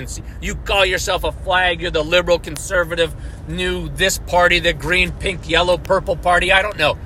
You 0.41 0.55
call 0.55 0.85
yourself 0.85 1.25
a 1.25 1.33
flag. 1.33 1.81
You're 1.81 1.91
the 1.91 2.05
liberal, 2.05 2.39
conservative, 2.39 3.13
new 3.49 3.89
this 3.89 4.17
party, 4.19 4.59
the 4.59 4.71
green, 4.71 5.11
pink, 5.11 5.49
yellow, 5.49 5.77
purple 5.77 6.15
party. 6.15 6.53
I 6.53 6.61
don't 6.61 6.77
know. 6.77 6.97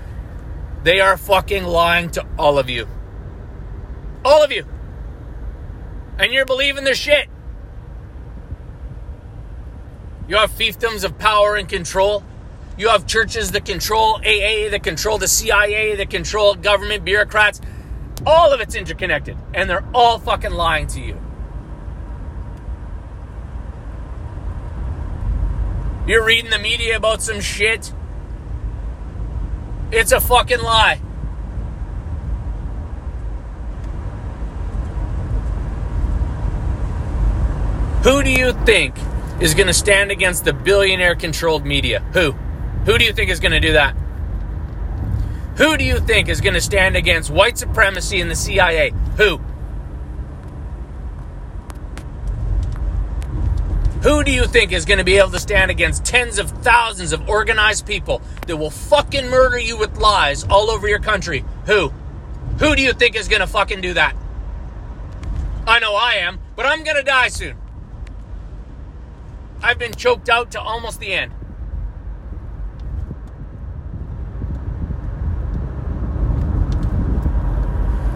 They 0.83 0.99
are 0.99 1.17
fucking 1.17 1.63
lying 1.63 2.11
to 2.11 2.25
all 2.37 2.59
of 2.59 2.69
you. 2.69 2.87
All 4.23 4.43
of 4.43 4.51
you. 4.51 4.65
And 6.19 6.31
you're 6.31 6.45
believing 6.45 6.83
their 6.83 6.93
shit. 6.93 7.27
You 10.27 10.37
have 10.37 10.51
fiefdoms 10.51 11.03
of 11.03 11.17
power 11.17 11.55
and 11.55 11.67
control. 11.67 12.23
You 12.77 12.89
have 12.89 13.05
churches 13.05 13.51
that 13.51 13.65
control 13.65 14.15
AA, 14.15 14.69
that 14.69 14.81
control 14.83 15.17
the 15.17 15.27
CIA, 15.27 15.95
that 15.97 16.09
control 16.09 16.55
government 16.55 17.03
bureaucrats. 17.03 17.59
All 18.25 18.53
of 18.53 18.61
it's 18.61 18.73
interconnected, 18.73 19.37
and 19.53 19.69
they're 19.69 19.83
all 19.93 20.17
fucking 20.17 20.51
lying 20.51 20.87
to 20.87 21.01
you. 21.01 21.19
You're 26.07 26.23
reading 26.23 26.51
the 26.51 26.59
media 26.59 26.95
about 26.95 27.21
some 27.21 27.41
shit. 27.41 27.93
It's 29.91 30.11
a 30.11 30.19
fucking 30.19 30.61
lie. 30.61 31.01
Who 38.03 38.23
do 38.23 38.31
you 38.31 38.51
think 38.65 38.95
is 39.43 39.53
going 39.53 39.67
to 39.67 39.73
stand 39.73 40.09
against 40.09 40.45
the 40.45 40.53
billionaire 40.53 41.15
controlled 41.15 41.65
media? 41.65 41.99
Who? 42.13 42.31
Who 42.85 42.97
do 42.97 43.03
you 43.03 43.11
think 43.11 43.29
is 43.29 43.41
going 43.41 43.51
to 43.51 43.59
do 43.59 43.73
that? 43.73 43.93
Who 45.57 45.75
do 45.75 45.83
you 45.83 45.99
think 45.99 46.29
is 46.29 46.39
going 46.39 46.53
to 46.53 46.61
stand 46.61 46.95
against 46.95 47.29
white 47.29 47.57
supremacy 47.57 48.21
in 48.21 48.29
the 48.29 48.35
CIA? 48.35 48.91
Who? 49.17 49.37
Who 54.01 54.23
do 54.23 54.31
you 54.31 54.45
think 54.45 54.71
is 54.71 54.85
going 54.85 54.99
to 54.99 55.03
be 55.03 55.17
able 55.17 55.31
to 55.31 55.39
stand 55.39 55.69
against 55.69 56.05
tens 56.05 56.39
of 56.39 56.49
thousands 56.49 57.11
of 57.11 57.27
organized 57.27 57.85
people 57.85 58.21
that 58.47 58.55
will 58.55 58.71
fucking 58.71 59.27
murder 59.27 59.59
you 59.59 59.77
with 59.77 59.97
lies 59.97 60.45
all 60.45 60.69
over 60.69 60.87
your 60.87 60.99
country? 60.99 61.43
Who? 61.65 61.89
Who 62.59 62.77
do 62.77 62.81
you 62.81 62.93
think 62.93 63.17
is 63.17 63.27
going 63.27 63.41
to 63.41 63.47
fucking 63.47 63.81
do 63.81 63.93
that? 63.93 64.15
I 65.67 65.79
know 65.79 65.95
I 65.95 66.13
am, 66.15 66.39
but 66.55 66.65
I'm 66.65 66.85
going 66.85 66.97
to 66.97 67.03
die 67.03 67.27
soon. 67.27 67.57
I've 69.63 69.79
been 69.79 69.93
choked 69.93 70.29
out 70.29 70.51
to 70.51 70.61
almost 70.61 70.99
the 70.99 71.13
end. 71.13 71.31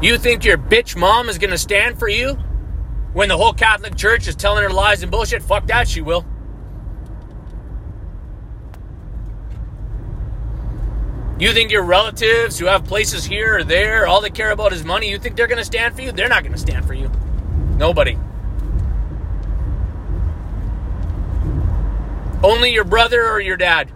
You 0.01 0.17
think 0.17 0.45
your 0.45 0.57
bitch 0.57 0.95
mom 0.95 1.29
is 1.29 1.37
going 1.37 1.49
to 1.49 1.57
stand 1.57 1.97
for 1.97 2.07
you 2.07 2.33
when 3.13 3.29
the 3.29 3.37
whole 3.37 3.53
Catholic 3.53 3.95
Church 3.95 4.27
is 4.27 4.35
telling 4.35 4.61
her 4.61 4.69
lies 4.69 5.01
and 5.01 5.11
bullshit? 5.11 5.41
Fuck 5.41 5.65
that, 5.67 5.87
she 5.87 6.01
will. 6.01 6.23
You 11.39 11.53
think 11.53 11.71
your 11.71 11.83
relatives 11.83 12.59
who 12.59 12.65
have 12.65 12.83
places 12.83 13.23
here 13.23 13.59
or 13.59 13.63
there, 13.63 14.05
all 14.05 14.21
they 14.21 14.29
care 14.29 14.51
about 14.51 14.73
is 14.73 14.83
money, 14.83 15.09
you 15.09 15.17
think 15.17 15.35
they're 15.35 15.47
going 15.47 15.59
to 15.59 15.65
stand 15.65 15.95
for 15.95 16.01
you? 16.01 16.11
They're 16.11 16.29
not 16.29 16.43
going 16.43 16.53
to 16.53 16.59
stand 16.59 16.85
for 16.85 16.93
you. 16.93 17.11
Nobody. 17.77 18.17
Only 22.43 22.71
your 22.71 22.83
brother 22.83 23.27
or 23.27 23.39
your 23.39 23.57
dad. 23.57 23.91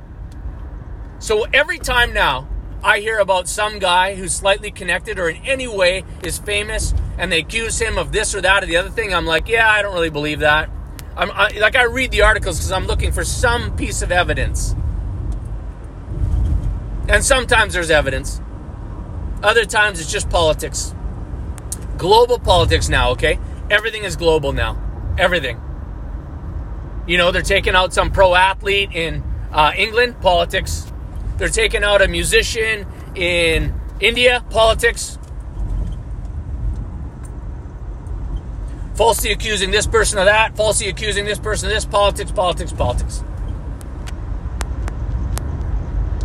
So 1.20 1.44
every 1.54 1.78
time 1.78 2.14
now 2.14 2.48
I 2.84 3.00
hear 3.00 3.20
about 3.20 3.48
some 3.48 3.78
guy 3.78 4.16
who's 4.16 4.34
slightly 4.34 4.72
connected 4.72 5.20
or 5.20 5.30
in 5.30 5.46
any 5.46 5.68
way 5.68 6.04
is 6.24 6.40
famous 6.40 6.96
and 7.20 7.32
they 7.32 7.40
accuse 7.40 7.80
him 7.80 8.00
of 8.00 8.12
this 8.12 8.34
or 8.34 8.42
that 8.42 8.64
or 8.64 8.66
the 8.66 8.78
other 8.78 8.90
thing, 8.90 9.14
I'm 9.14 9.28
like, 9.28 9.48
yeah, 9.48 9.70
I 9.70 9.84
don't 9.84 9.94
really 9.94 10.10
believe 10.10 10.40
that. 10.40 10.70
I'm 11.16 11.30
I, 11.32 11.50
like 11.60 11.76
I 11.76 11.84
read 11.84 12.10
the 12.10 12.24
articles 12.24 12.58
because 12.58 12.72
I'm 12.72 12.88
looking 12.88 13.12
for 13.12 13.24
some 13.24 13.76
piece 13.76 14.02
of 14.02 14.12
evidence. 14.12 14.76
And 17.08 17.24
sometimes 17.24 17.74
there's 17.74 17.92
evidence. 17.92 18.42
Other 19.44 19.66
times 19.66 20.00
it's 20.00 20.12
just 20.12 20.30
politics. 20.30 20.96
Global 21.98 22.40
politics 22.40 22.90
now, 22.90 23.12
okay? 23.12 23.40
Everything 23.70 24.04
is 24.04 24.16
global 24.16 24.54
now. 24.54 24.82
Everything. 25.20 25.62
You 27.12 27.18
know, 27.18 27.30
they're 27.30 27.42
taking 27.42 27.76
out 27.76 27.94
some 27.94 28.10
pro 28.10 28.36
athlete 28.36 28.94
in 28.94 29.22
uh, 29.52 29.74
England, 29.76 30.22
politics. 30.22 30.90
They're 31.36 31.50
taking 31.50 31.84
out 31.84 32.02
a 32.02 32.08
musician 32.08 32.88
in 33.16 33.74
India, 34.00 34.46
politics. 34.50 35.20
Falsely 38.96 39.34
accusing 39.34 39.72
this 39.72 39.86
person 39.86 40.20
of 40.20 40.26
that, 40.26 40.56
falsely 40.56 40.88
accusing 40.88 41.26
this 41.26 41.38
person 41.38 41.68
of 41.68 41.76
this, 41.76 41.84
politics, 41.84 42.32
politics, 42.32 42.72
politics. 42.72 43.26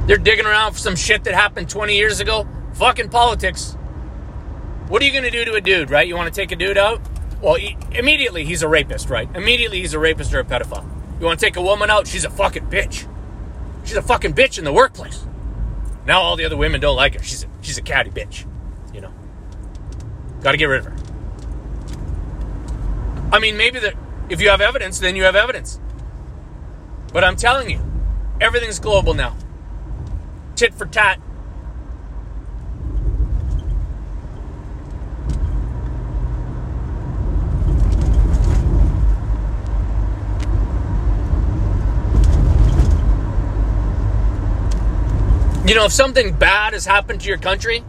They're 0.07 0.19
digging 0.19 0.47
around 0.47 0.75
for 0.75 0.79
some 0.79 0.95
shit 0.95 1.25
that 1.25 1.35
happened 1.35 1.69
20 1.69 1.97
years 1.97 2.21
ago. 2.21 2.47
Fucking 2.75 3.09
politics. 3.09 3.73
What 4.87 5.03
are 5.03 5.05
you 5.05 5.11
going 5.11 5.25
to 5.25 5.33
do 5.33 5.45
to 5.47 5.55
a 5.55 5.61
dude, 5.61 5.91
right? 5.91 6.07
You 6.07 6.15
want 6.15 6.33
to 6.33 6.41
take 6.41 6.53
a 6.53 6.57
dude 6.57 6.79
out? 6.79 7.01
Well, 7.41 7.55
he, 7.55 7.77
immediately 7.93 8.45
he's 8.45 8.63
a 8.63 8.69
rapist, 8.69 9.11
right? 9.11 9.29
Immediately 9.35 9.81
he's 9.81 9.95
a 9.95 9.99
rapist 9.99 10.33
or 10.33 10.41
a 10.41 10.45
pedophile. 10.45 10.89
You 11.21 11.27
want 11.27 11.39
to 11.39 11.47
take 11.47 11.57
a 11.57 11.63
woman 11.63 11.91
out? 11.91 12.07
She's 12.07 12.25
a 12.25 12.31
fucking 12.31 12.67
bitch. 12.67 13.07
She's 13.85 13.97
a 13.97 14.03
fucking 14.03 14.35
bitch 14.35 14.59
in 14.59 14.65
the 14.65 14.73
workplace. 14.73 15.25
Now 16.07 16.21
all 16.21 16.37
the 16.37 16.45
other 16.45 16.57
women 16.57 16.81
don't 16.81 16.97
like 16.97 17.15
her. 17.15 17.23
She's 17.23 17.45
a, 17.45 17.49
she's 17.61 17.79
a 17.79 17.83
catty 17.83 18.11
bitch. 18.11 18.47
You 18.93 19.01
know. 19.01 19.13
Got 20.43 20.53
to 20.53 20.57
get 20.57 20.67
rid 20.67 20.87
of 20.87 20.87
her. 20.87 20.97
I 23.33 23.39
mean, 23.39 23.57
maybe 23.57 23.79
that 23.81 23.95
if 24.29 24.41
you 24.41 24.49
have 24.51 24.61
evidence, 24.61 24.99
then 24.99 25.17
you 25.17 25.25
have 25.25 25.37
evidence. 25.37 25.81
But 27.13 27.25
I'm 27.25 27.37
telling 27.37 27.71
you, 27.71 27.81
everything's 28.41 28.79
global 28.79 29.15
now. 29.15 29.37
Tit 30.55 30.75
for 30.75 30.87
tat. 30.87 31.21
You 45.67 45.75
know, 45.75 45.87
if 45.87 45.93
something 45.93 46.33
bad 46.33 46.75
has 46.75 46.87
happened 46.87 47.23
to 47.23 47.29
your 47.29 47.39
country, 47.39 47.83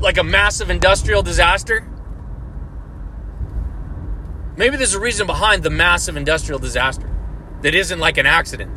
like 0.00 0.18
a 0.18 0.24
massive 0.24 0.68
industrial 0.68 1.22
disaster, 1.22 1.88
maybe 4.56 4.76
there's 4.76 4.94
a 4.94 5.00
reason 5.00 5.28
behind 5.28 5.62
the 5.62 5.70
massive 5.70 6.16
industrial 6.16 6.58
disaster 6.58 7.08
that 7.62 7.76
isn't 7.76 8.00
like 8.00 8.18
an 8.18 8.26
accident. 8.26 8.72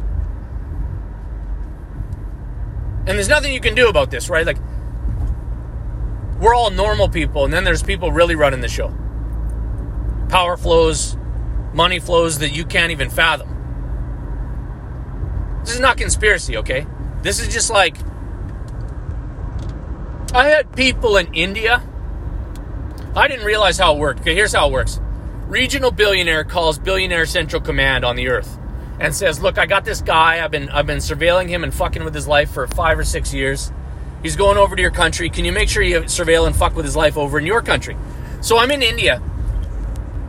And 3.08 3.18
there's 3.18 3.30
nothing 3.30 3.52
you 3.52 3.62
can 3.62 3.74
do 3.74 3.90
about 3.90 4.12
this, 4.12 4.30
right? 4.30 4.46
Like, 4.46 4.60
we're 6.40 6.54
all 6.54 6.70
normal 6.70 7.10
people, 7.10 7.46
and 7.46 7.54
then 7.54 7.64
there's 7.64 7.82
people 7.82 8.12
really 8.12 8.36
running 8.36 8.62
the 8.62 8.68
show. 8.68 8.96
Power 10.30 10.56
flows, 10.56 11.18
money 11.74 12.00
flows 12.00 12.38
that 12.40 12.50
you 12.50 12.64
can't 12.64 12.92
even 12.92 13.10
fathom. 13.10 13.56
This 15.66 15.74
is 15.74 15.80
not 15.80 15.98
conspiracy, 15.98 16.58
okay? 16.58 16.86
This 17.24 17.40
is 17.40 17.48
just 17.54 17.70
like 17.70 17.98
I 20.34 20.48
had 20.48 20.76
people 20.76 21.18
in 21.18 21.34
India. 21.34 21.82
I 23.16 23.28
didn't 23.28 23.46
realize 23.46 23.78
how 23.80 23.96
it 23.96 24.00
worked. 24.00 24.20
Okay, 24.22 24.36
here's 24.36 24.54
how 24.54 24.68
it 24.68 24.72
works. 24.72 25.00
Regional 25.48 25.92
billionaire 25.92 26.44
calls 26.44 26.78
billionaire 26.78 27.26
central 27.26 27.62
command 27.62 28.06
on 28.06 28.16
the 28.16 28.28
earth 28.28 28.60
and 29.00 29.16
says, 29.16 29.42
"Look, 29.42 29.58
I 29.58 29.66
got 29.66 29.86
this 29.86 30.02
guy. 30.02 30.44
I've 30.44 30.52
been 30.52 30.70
I've 30.70 30.86
been 30.86 31.00
surveilling 31.00 31.48
him 31.48 31.64
and 31.64 31.74
fucking 31.74 32.04
with 32.04 32.14
his 32.14 32.28
life 32.28 32.52
for 32.52 32.68
5 32.68 33.00
or 33.00 33.04
6 33.04 33.34
years. 33.34 33.72
He's 34.22 34.36
going 34.36 34.58
over 34.58 34.76
to 34.76 34.82
your 34.82 34.92
country. 34.92 35.30
Can 35.30 35.46
you 35.46 35.52
make 35.52 35.70
sure 35.70 35.82
you 35.82 36.02
surveil 36.02 36.46
and 36.46 36.56
fuck 36.56 36.76
with 36.76 36.86
his 36.86 36.96
life 36.96 37.18
over 37.18 37.40
in 37.40 37.46
your 37.46 37.62
country?" 37.62 37.98
So 38.42 38.58
I'm 38.58 38.72
in 38.72 38.84
India 38.84 39.22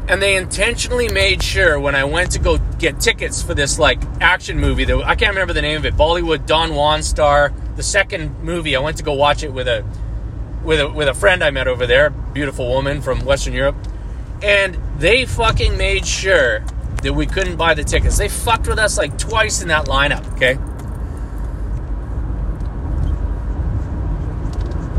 and 0.09 0.23
they 0.23 0.37
intentionally 0.37 1.09
made 1.09 1.42
sure 1.42 1.78
when 1.78 1.95
I 1.95 2.04
went 2.04 2.30
to 2.33 2.38
go 2.38 2.59
get 2.78 3.00
tickets 3.00 3.42
for 3.42 3.54
this 3.54 3.78
like 3.78 4.00
action 4.20 4.58
movie 4.58 4.85
that 4.85 4.97
I 4.99 5.14
can't 5.14 5.30
remember 5.30 5.52
the 5.52 5.62
name 5.62 5.76
of 5.76 5.85
it, 5.85 5.94
Bollywood 5.94 6.47
Don 6.47 6.75
Juan 6.75 7.02
star, 7.02 7.52
the 7.76 7.82
second 7.82 8.42
movie. 8.42 8.76
I 8.76 8.80
went 8.80 8.97
to 8.99 9.02
go 9.02 9.12
watch 9.12 9.42
it 9.42 9.52
with 9.52 9.68
a 9.68 9.85
with 10.64 10.80
a 10.80 10.88
with 10.88 11.08
a 11.08 11.14
friend 11.14 11.42
I 11.42 11.50
met 11.50 11.68
over 11.68 11.87
there, 11.87 12.11
beautiful 12.11 12.68
woman 12.68 13.02
from 13.02 13.25
Western 13.25 13.54
Europe, 13.54 13.76
and 14.42 14.78
they 14.99 15.26
fucking 15.26 15.76
made 15.76 16.06
sure 16.06 16.64
that 17.02 17.12
we 17.12 17.26
couldn't 17.26 17.56
buy 17.56 17.75
the 17.75 17.85
tickets. 17.85 18.18
They 18.18 18.28
fucked 18.28 18.66
with 18.66 18.78
us 18.78 18.99
like 18.99 19.16
twice 19.18 19.62
in 19.62 19.68
that 19.68 19.87
lineup, 19.87 20.32
okay? 20.35 20.58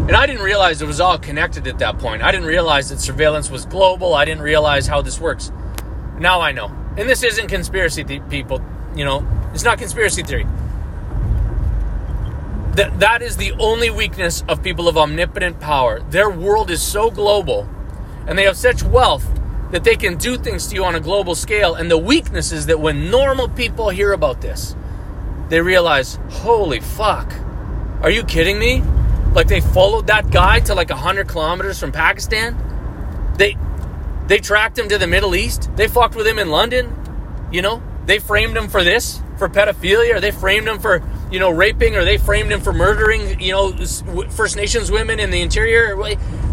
And 0.07 0.17
I 0.17 0.25
didn't 0.25 0.41
realize 0.41 0.81
it 0.81 0.87
was 0.87 0.99
all 0.99 1.19
connected 1.19 1.67
at 1.67 1.77
that 1.79 1.99
point. 1.99 2.23
I 2.23 2.31
didn't 2.31 2.47
realize 2.47 2.89
that 2.89 2.99
surveillance 2.99 3.51
was 3.51 3.65
global. 3.65 4.15
I 4.15 4.25
didn't 4.25 4.41
realize 4.41 4.87
how 4.87 5.03
this 5.03 5.19
works. 5.19 5.51
Now 6.17 6.41
I 6.41 6.51
know. 6.51 6.78
And 6.97 7.09
this 7.09 7.23
isn't 7.23 7.47
conspiracy 7.47 8.03
people, 8.03 8.61
you 8.95 9.05
know, 9.05 9.27
it's 9.53 9.63
not 9.63 9.77
conspiracy 9.77 10.23
theory. 10.23 10.45
That 12.73 12.99
that 12.99 13.21
is 13.21 13.37
the 13.37 13.53
only 13.53 13.89
weakness 13.89 14.43
of 14.47 14.63
people 14.63 14.87
of 14.87 14.97
omnipotent 14.97 15.59
power. 15.59 16.01
Their 16.01 16.29
world 16.29 16.71
is 16.71 16.81
so 16.81 17.09
global 17.09 17.67
and 18.27 18.37
they 18.37 18.43
have 18.43 18.57
such 18.57 18.83
wealth 18.83 19.25
that 19.71 19.83
they 19.83 19.95
can 19.95 20.17
do 20.17 20.37
things 20.37 20.67
to 20.67 20.75
you 20.75 20.83
on 20.83 20.95
a 20.95 20.99
global 20.99 21.35
scale. 21.35 21.75
And 21.75 21.89
the 21.89 21.97
weakness 21.97 22.51
is 22.51 22.65
that 22.67 22.79
when 22.79 23.11
normal 23.11 23.49
people 23.49 23.89
hear 23.89 24.13
about 24.13 24.41
this, 24.41 24.75
they 25.49 25.61
realize, 25.61 26.19
holy 26.29 26.79
fuck, 26.79 27.33
are 28.01 28.09
you 28.09 28.23
kidding 28.23 28.59
me? 28.59 28.83
Like 29.33 29.47
they 29.47 29.61
followed 29.61 30.07
that 30.07 30.31
guy 30.31 30.59
to 30.61 30.73
like 30.73 30.89
100 30.89 31.27
kilometers 31.27 31.79
from 31.79 31.91
Pakistan. 31.91 32.55
They 33.37 33.57
they 34.29 34.37
tracked 34.37 34.77
him 34.77 34.87
to 34.89 34.99
the 34.99 35.07
Middle 35.07 35.35
East. 35.35 35.71
They 35.75 35.87
fucked 35.87 36.15
with 36.15 36.27
him 36.27 36.37
in 36.37 36.49
London. 36.49 36.95
You 37.51 37.63
know, 37.63 37.81
they 38.05 38.19
framed 38.19 38.55
him 38.55 38.69
for 38.69 38.83
this, 38.83 39.23
for 39.39 39.49
pedophilia, 39.49 40.15
or 40.15 40.19
they 40.19 40.29
framed 40.29 40.67
him 40.67 40.77
for, 40.77 41.01
you 41.31 41.39
know, 41.39 41.49
raping, 41.49 41.95
or 41.95 42.05
they 42.05 42.19
framed 42.19 42.51
him 42.51 42.61
for 42.61 42.71
murdering, 42.71 43.41
you 43.41 43.51
know, 43.51 43.73
First 44.29 44.55
Nations 44.55 44.91
women 44.91 45.19
in 45.19 45.31
the 45.31 45.41
interior. 45.41 45.97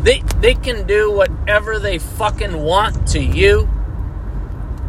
They 0.02 0.20
they 0.40 0.54
can 0.54 0.86
do 0.86 1.12
whatever 1.12 1.78
they 1.78 1.98
fucking 1.98 2.56
want 2.56 3.08
to 3.08 3.20
you. 3.22 3.68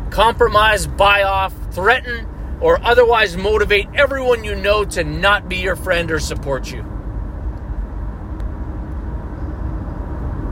Compromise, 0.10 0.88
buy 0.88 1.24
off, 1.24 1.53
threaten, 1.74 2.25
or 2.62 2.82
otherwise 2.82 3.36
motivate 3.36 3.88
everyone 3.96 4.46
you 4.46 4.56
know 4.56 4.86
to 4.86 5.03
not 5.03 5.50
be 5.50 5.58
your 5.58 5.75
friend 5.75 6.10
or 6.10 6.20
support 6.20 6.72
you. 6.72 6.97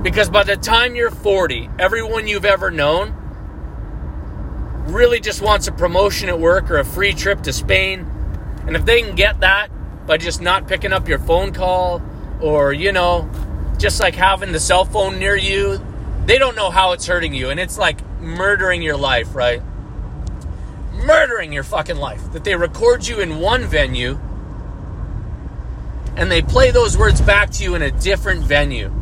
Because 0.05 0.29
by 0.29 0.43
the 0.43 0.55
time 0.55 0.95
you're 0.95 1.09
40, 1.09 1.67
everyone 1.79 2.27
you've 2.27 2.45
ever 2.45 2.69
known 2.69 3.15
really 4.85 5.19
just 5.19 5.41
wants 5.41 5.67
a 5.67 5.71
promotion 5.71 6.29
at 6.29 6.39
work 6.39 6.69
or 6.69 6.77
a 6.77 6.85
free 6.85 7.11
trip 7.11 7.41
to 7.41 7.51
Spain. 7.51 8.01
And 8.67 8.75
if 8.75 8.85
they 8.85 9.01
can 9.01 9.15
get 9.15 9.39
that 9.39 9.69
by 10.05 10.17
just 10.17 10.43
not 10.43 10.67
picking 10.67 10.93
up 10.93 11.07
your 11.07 11.17
phone 11.17 11.53
call 11.53 12.03
or, 12.39 12.71
you 12.71 12.91
know, 12.91 13.27
just 13.79 13.99
like 13.99 14.13
having 14.13 14.51
the 14.51 14.59
cell 14.59 14.85
phone 14.85 15.17
near 15.17 15.35
you, 15.35 15.83
they 16.27 16.37
don't 16.37 16.55
know 16.55 16.69
how 16.69 16.91
it's 16.91 17.07
hurting 17.07 17.33
you. 17.33 17.49
And 17.49 17.59
it's 17.59 17.79
like 17.79 18.07
murdering 18.19 18.83
your 18.83 18.97
life, 18.97 19.33
right? 19.33 19.63
Murdering 20.93 21.51
your 21.51 21.63
fucking 21.63 21.97
life. 21.97 22.31
That 22.31 22.43
they 22.43 22.55
record 22.55 23.07
you 23.07 23.21
in 23.21 23.39
one 23.39 23.63
venue 23.63 24.19
and 26.15 26.29
they 26.29 26.43
play 26.43 26.69
those 26.69 26.95
words 26.95 27.21
back 27.21 27.49
to 27.53 27.63
you 27.63 27.73
in 27.73 27.81
a 27.81 27.89
different 27.89 28.43
venue 28.43 28.93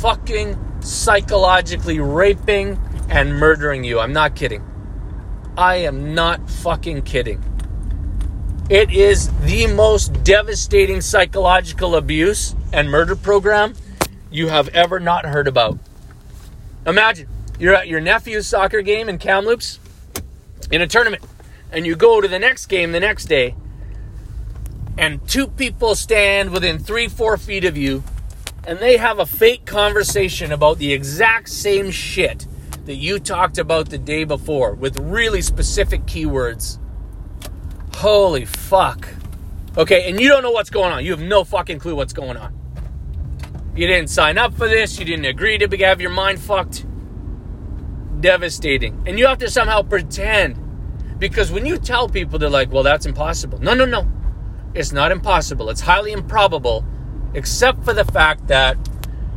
fucking 0.00 0.58
psychologically 0.80 2.00
raping 2.00 2.80
and 3.10 3.36
murdering 3.36 3.84
you. 3.84 4.00
I'm 4.00 4.14
not 4.14 4.34
kidding. 4.34 4.64
I 5.58 5.76
am 5.76 6.14
not 6.14 6.48
fucking 6.48 7.02
kidding. 7.02 7.44
It 8.70 8.90
is 8.90 9.30
the 9.40 9.66
most 9.66 10.22
devastating 10.24 11.00
psychological 11.00 11.96
abuse 11.96 12.54
and 12.72 12.90
murder 12.90 13.14
program 13.14 13.74
you 14.30 14.48
have 14.48 14.68
ever 14.68 15.00
not 15.00 15.26
heard 15.26 15.46
about. 15.46 15.78
Imagine 16.86 17.28
you're 17.58 17.74
at 17.74 17.88
your 17.88 18.00
nephew's 18.00 18.46
soccer 18.46 18.80
game 18.80 19.08
in 19.08 19.18
Kamloops 19.18 19.80
in 20.70 20.80
a 20.80 20.86
tournament, 20.86 21.24
and 21.72 21.84
you 21.84 21.94
go 21.94 22.20
to 22.20 22.28
the 22.28 22.38
next 22.38 22.66
game 22.66 22.92
the 22.92 23.00
next 23.00 23.26
day, 23.26 23.54
and 24.96 25.26
two 25.28 25.46
people 25.46 25.94
stand 25.94 26.50
within 26.50 26.78
three, 26.78 27.08
four 27.08 27.36
feet 27.36 27.64
of 27.64 27.76
you 27.76 28.02
and 28.66 28.78
they 28.78 28.96
have 28.96 29.18
a 29.18 29.26
fake 29.26 29.64
conversation 29.64 30.52
about 30.52 30.78
the 30.78 30.92
exact 30.92 31.48
same 31.48 31.90
shit 31.90 32.46
that 32.84 32.96
you 32.96 33.18
talked 33.18 33.58
about 33.58 33.90
the 33.90 33.98
day 33.98 34.24
before 34.24 34.74
with 34.74 34.98
really 34.98 35.42
specific 35.42 36.04
keywords. 36.06 36.78
Holy 37.94 38.44
fuck. 38.44 39.08
Okay, 39.76 40.08
and 40.08 40.20
you 40.20 40.28
don't 40.28 40.42
know 40.42 40.50
what's 40.50 40.70
going 40.70 40.92
on. 40.92 41.04
You 41.04 41.12
have 41.12 41.20
no 41.20 41.44
fucking 41.44 41.78
clue 41.78 41.94
what's 41.94 42.12
going 42.12 42.36
on. 42.36 42.54
You 43.76 43.86
didn't 43.86 44.10
sign 44.10 44.36
up 44.36 44.54
for 44.54 44.66
this. 44.66 44.98
You 44.98 45.04
didn't 45.04 45.26
agree 45.26 45.56
to 45.58 45.76
have 45.84 46.00
your 46.00 46.10
mind 46.10 46.40
fucked. 46.40 46.84
Devastating. 48.20 49.02
And 49.06 49.18
you 49.18 49.26
have 49.26 49.38
to 49.38 49.50
somehow 49.50 49.82
pretend. 49.82 50.58
Because 51.18 51.52
when 51.52 51.64
you 51.66 51.78
tell 51.78 52.08
people, 52.08 52.38
they're 52.38 52.50
like, 52.50 52.72
well, 52.72 52.82
that's 52.82 53.06
impossible. 53.06 53.58
No, 53.60 53.74
no, 53.74 53.84
no. 53.84 54.10
It's 54.74 54.92
not 54.92 55.12
impossible. 55.12 55.70
It's 55.70 55.80
highly 55.80 56.12
improbable, 56.12 56.84
except 57.34 57.84
for 57.84 57.92
the 57.92 58.04
fact 58.04 58.48
that 58.48 58.76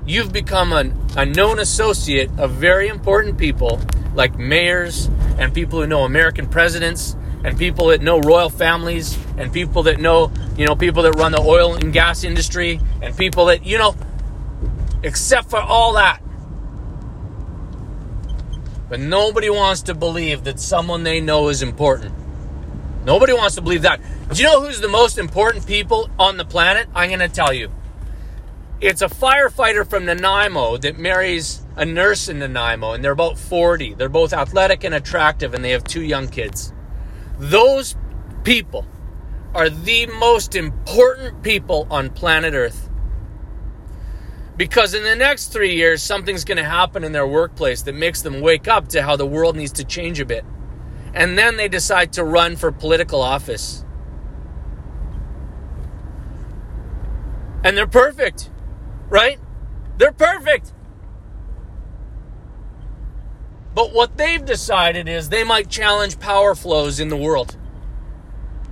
you've 0.06 0.34
become 0.34 0.74
an, 0.74 0.98
a 1.16 1.26
known 1.26 1.60
associate 1.60 2.30
of 2.38 2.52
very 2.52 2.88
important 2.88 3.38
people 3.38 3.80
like 4.16 4.38
mayors 4.38 5.10
and 5.38 5.54
people 5.54 5.80
who 5.82 5.88
know 5.88 6.04
American 6.04 6.48
presidents 6.48 7.16
and 7.44 7.58
people 7.58 7.88
that 7.88 8.02
know 8.02 8.20
royal 8.20 8.50
families 8.50 9.18
and 9.38 9.52
people 9.52 9.84
that 9.84 10.00
know, 10.00 10.32
you 10.58 10.66
know, 10.66 10.76
people 10.76 11.04
that 11.04 11.14
run 11.14 11.32
the 11.32 11.42
oil 11.42 11.76
and 11.76 11.92
gas 11.92 12.24
industry 12.24 12.80
and 13.02 13.16
people 13.18 13.46
that, 13.46 13.66
you 13.66 13.78
know, 13.78 13.96
except 15.04 15.50
for 15.50 15.60
all 15.60 15.94
that. 15.94 16.22
But 18.90 19.00
nobody 19.00 19.50
wants 19.50 19.84
to 19.84 19.96
believe 19.96 20.44
that 20.44 20.60
someone 20.60 21.04
they 21.04 21.20
know 21.20 21.50
is 21.50 21.62
important. 21.62 22.14
Nobody 23.06 23.34
wants 23.34 23.56
to 23.56 23.62
believe 23.62 23.82
that. 23.82 24.00
Do 24.32 24.42
you 24.42 24.48
know 24.48 24.62
who's 24.62 24.80
the 24.80 24.88
most 24.88 25.18
important 25.18 25.66
people 25.66 26.10
on 26.18 26.38
the 26.38 26.46
planet? 26.46 26.88
I'm 26.96 27.10
going 27.10 27.20
to 27.20 27.28
tell 27.28 27.52
you. 27.52 27.70
It's 28.84 29.02
a 29.02 29.08
firefighter 29.08 29.90
from 29.90 30.04
Nanaimo 30.04 30.76
that 30.76 31.00
marries 31.00 31.66
a 31.78 31.86
nurse 31.86 32.28
in 32.28 32.40
Nanaimo, 32.40 32.92
and 32.92 33.02
they're 33.02 33.14
about 33.14 33.38
40. 33.38 33.94
They're 33.94 34.10
both 34.10 34.34
athletic 34.34 34.84
and 34.84 34.94
attractive, 34.94 35.54
and 35.54 35.64
they 35.64 35.70
have 35.70 35.86
two 35.86 36.02
young 36.02 36.28
kids. 36.28 36.74
Those 37.40 37.96
people 38.44 38.86
are 39.56 39.70
the 39.70 40.08
most 40.08 40.54
important 40.54 41.44
people 41.44 41.88
on 41.90 42.10
planet 42.10 42.54
Earth. 42.54 42.90
Because 44.58 44.94
in 44.94 45.04
the 45.04 45.16
next 45.16 45.54
three 45.54 45.76
years, 45.76 46.04
something's 46.04 46.44
going 46.44 46.58
to 46.58 46.66
happen 46.66 47.06
in 47.06 47.14
their 47.14 47.26
workplace 47.26 47.84
that 47.84 47.96
makes 47.96 48.22
them 48.22 48.42
wake 48.42 48.68
up 48.68 48.90
to 48.90 49.02
how 49.02 49.16
the 49.16 49.26
world 49.26 49.56
needs 49.56 49.72
to 49.72 49.86
change 49.86 50.20
a 50.20 50.26
bit. 50.26 50.44
And 51.14 51.38
then 51.38 51.56
they 51.56 51.70
decide 51.70 52.12
to 52.14 52.26
run 52.26 52.58
for 52.58 52.70
political 52.70 53.22
office. 53.22 53.86
And 57.64 57.78
they're 57.78 57.88
perfect 57.88 58.50
right? 59.14 59.40
They're 60.00 60.12
perfect. 60.12 60.74
But 63.76 63.94
what 63.94 64.18
they've 64.18 64.44
decided 64.44 65.08
is 65.08 65.30
they 65.30 65.44
might 65.44 65.70
challenge 65.70 66.20
power 66.20 66.56
flows 66.56 67.00
in 67.00 67.10
the 67.10 67.16
world. 67.16 67.56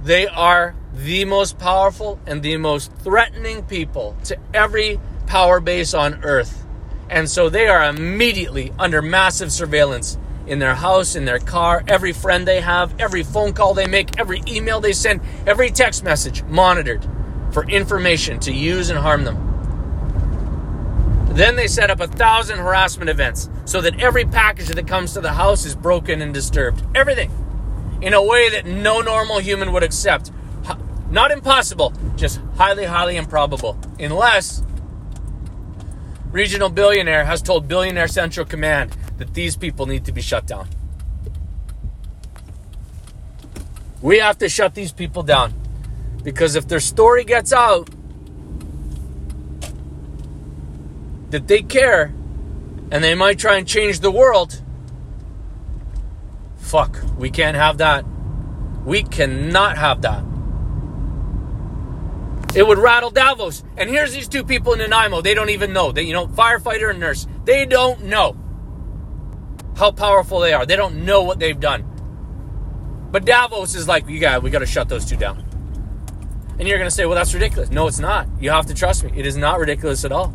They 0.04 0.28
are 0.28 0.76
the 0.96 1.26
most 1.26 1.60
powerful 1.60 2.20
and 2.26 2.42
the 2.42 2.58
most 2.58 2.92
threatening 3.04 3.64
people 3.66 4.18
to 4.24 4.38
every 4.52 5.00
power 5.28 5.60
base 5.60 5.94
on 5.94 6.24
earth. 6.24 6.66
And 7.08 7.30
so 7.30 7.48
they 7.48 7.68
are 7.68 7.84
immediately 7.84 8.74
under 8.80 9.04
massive 9.04 9.52
surveillance 9.52 10.18
in 10.48 10.58
their 10.58 10.74
house, 10.74 11.16
in 11.16 11.26
their 11.26 11.40
car, 11.40 11.84
every 11.88 12.14
friend 12.14 12.48
they 12.48 12.62
have, 12.62 13.00
every 13.00 13.22
phone 13.22 13.54
call 13.54 13.76
they 13.76 13.86
make, 13.86 14.20
every 14.20 14.42
email 14.48 14.80
they 14.80 14.94
send, 14.94 15.22
every 15.46 15.70
text 15.70 16.04
message 16.04 16.42
monitored 16.46 17.08
for 17.52 17.70
information 17.70 18.40
to 18.40 18.52
use 18.52 18.90
and 18.90 18.98
harm 18.98 19.24
them. 19.24 19.51
Then 21.32 21.56
they 21.56 21.68
set 21.68 21.90
up 21.90 22.02
a 22.02 22.08
thousand 22.08 22.60
harassment 22.60 23.10
events 23.10 23.50
so 23.66 23.80
that 23.82 24.00
every 24.02 24.26
package 24.26 24.68
that 24.68 24.88
comes 24.88 25.14
to 25.14 25.22
the 25.22 25.32
house 25.32 25.66
is 25.66 25.76
broken 25.76 26.22
and 26.22 26.34
disturbed. 26.34 26.84
Everything. 26.94 27.32
In 28.02 28.14
a 28.14 28.22
way 28.22 28.50
that 28.50 28.66
no 28.66 29.02
normal 29.02 29.40
human 29.40 29.72
would 29.72 29.84
accept. 29.84 30.32
Not 31.10 31.32
impossible, 31.32 31.94
just 32.16 32.40
highly, 32.56 32.86
highly 32.86 33.18
improbable. 33.18 33.78
Unless 34.00 34.64
regional 36.32 36.70
billionaire 36.70 37.26
has 37.26 37.42
told 37.42 37.68
billionaire 37.68 38.08
central 38.08 38.46
command 38.46 38.96
that 39.18 39.34
these 39.34 39.56
people 39.56 39.86
need 39.86 40.06
to 40.06 40.12
be 40.12 40.22
shut 40.22 40.48
down. 40.48 40.68
We 44.02 44.20
have 44.20 44.38
to 44.40 44.50
shut 44.50 44.74
these 44.74 44.92
people 44.92 45.24
down. 45.24 45.54
Because 46.24 46.56
if 46.56 46.68
their 46.68 46.80
story 46.80 47.24
gets 47.24 47.52
out, 47.54 47.90
that 51.32 51.48
they 51.48 51.62
care 51.62 52.14
and 52.92 53.04
they 53.04 53.16
might 53.16 53.40
try 53.40 53.58
and 53.58 53.68
change 53.68 54.00
the 54.00 54.12
world. 54.12 54.62
Fuck, 56.58 56.98
we 57.18 57.30
can't 57.30 57.58
have 57.58 57.80
that. 57.80 58.06
We 58.86 59.04
cannot 59.04 59.78
have 59.78 60.02
that. 60.02 60.24
It 62.54 62.68
would 62.68 62.78
rattle 62.78 63.12
Davos. 63.12 63.64
And 63.78 63.90
here's 63.90 64.14
these 64.14 64.28
two 64.28 64.44
people 64.44 64.74
in 64.74 64.80
Nanaimo. 64.80 65.22
They 65.22 65.34
don't 65.34 65.50
even 65.50 65.72
know. 65.72 65.92
They, 65.92 66.04
you 66.04 66.14
know, 66.14 66.28
firefighter 66.28 66.90
and 66.90 67.00
nurse. 67.00 67.28
They 67.46 67.66
don't 67.66 68.06
know 68.06 68.36
how 69.78 69.92
powerful 69.92 70.42
they 70.42 70.54
are. 70.54 70.66
They 70.66 70.76
don't 70.76 71.06
know 71.06 71.24
what 71.24 71.40
they've 71.40 71.60
done. 71.60 71.88
But 73.12 73.26
Davos 73.26 73.76
is 73.76 73.88
like, 73.88 74.08
you 74.08 74.20
got, 74.20 74.44
we 74.44 74.50
got 74.50 74.60
to 74.60 74.66
shut 74.66 74.90
those 74.90 75.06
two 75.06 75.16
down. 75.18 75.46
And 76.60 76.68
you're 76.68 76.78
going 76.78 76.90
to 76.90 76.96
say, 76.96 77.06
well, 77.06 77.16
that's 77.16 77.34
ridiculous. 77.34 77.70
No, 77.70 77.88
it's 77.88 78.00
not. 78.00 78.28
You 78.40 78.52
have 78.52 78.66
to 78.68 78.74
trust 78.74 79.04
me. 79.04 79.12
It 79.16 79.26
is 79.26 79.38
not 79.38 79.58
ridiculous 79.60 80.04
at 80.04 80.12
all. 80.12 80.34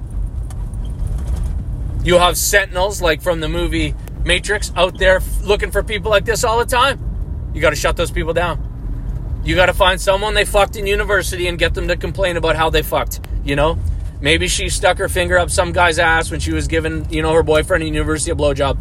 You 2.06 2.18
have 2.18 2.38
sentinels 2.38 3.02
like 3.02 3.20
from 3.20 3.40
the 3.40 3.48
movie 3.48 3.92
Matrix 4.24 4.70
out 4.76 4.96
there 4.96 5.20
looking 5.42 5.72
for 5.72 5.82
people 5.82 6.08
like 6.08 6.24
this 6.24 6.44
all 6.44 6.60
the 6.60 6.64
time. 6.64 7.50
You 7.52 7.60
got 7.60 7.70
to 7.70 7.76
shut 7.76 7.96
those 7.96 8.12
people 8.12 8.32
down. 8.32 9.42
You 9.44 9.56
got 9.56 9.66
to 9.66 9.72
find 9.72 10.00
someone 10.00 10.32
they 10.32 10.44
fucked 10.44 10.76
in 10.76 10.86
university 10.86 11.48
and 11.48 11.58
get 11.58 11.74
them 11.74 11.88
to 11.88 11.96
complain 11.96 12.36
about 12.36 12.54
how 12.54 12.70
they 12.70 12.82
fucked. 12.82 13.18
You 13.44 13.56
know, 13.56 13.76
maybe 14.20 14.46
she 14.46 14.68
stuck 14.68 14.98
her 14.98 15.08
finger 15.08 15.36
up 15.36 15.50
some 15.50 15.72
guy's 15.72 15.98
ass 15.98 16.30
when 16.30 16.38
she 16.38 16.52
was 16.52 16.68
giving, 16.68 17.10
you 17.10 17.22
know, 17.22 17.32
her 17.32 17.42
boyfriend 17.42 17.82
in 17.82 17.92
university 17.92 18.30
a 18.30 18.36
blowjob. 18.36 18.78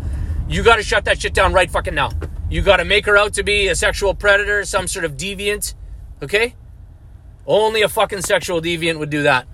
You 0.48 0.62
got 0.62 0.76
to 0.76 0.84
shut 0.84 1.06
that 1.06 1.20
shit 1.20 1.34
down 1.34 1.52
right 1.52 1.72
fucking 1.72 1.96
now. 1.96 2.12
You 2.52 2.62
got 2.62 2.78
to 2.78 2.86
make 2.86 3.08
her 3.08 3.18
out 3.18 3.34
to 3.34 3.44
be 3.44 3.70
a 3.70 3.76
sexual 3.76 4.14
predator, 4.14 4.64
some 4.66 4.88
sort 4.88 5.04
of 5.04 5.18
deviant. 5.18 5.74
Okay? 6.22 6.54
Only 7.48 7.82
a 7.82 7.90
fucking 7.90 8.22
sexual 8.22 8.62
deviant 8.62 9.00
would 9.00 9.10
do 9.10 9.24
that. 9.24 9.48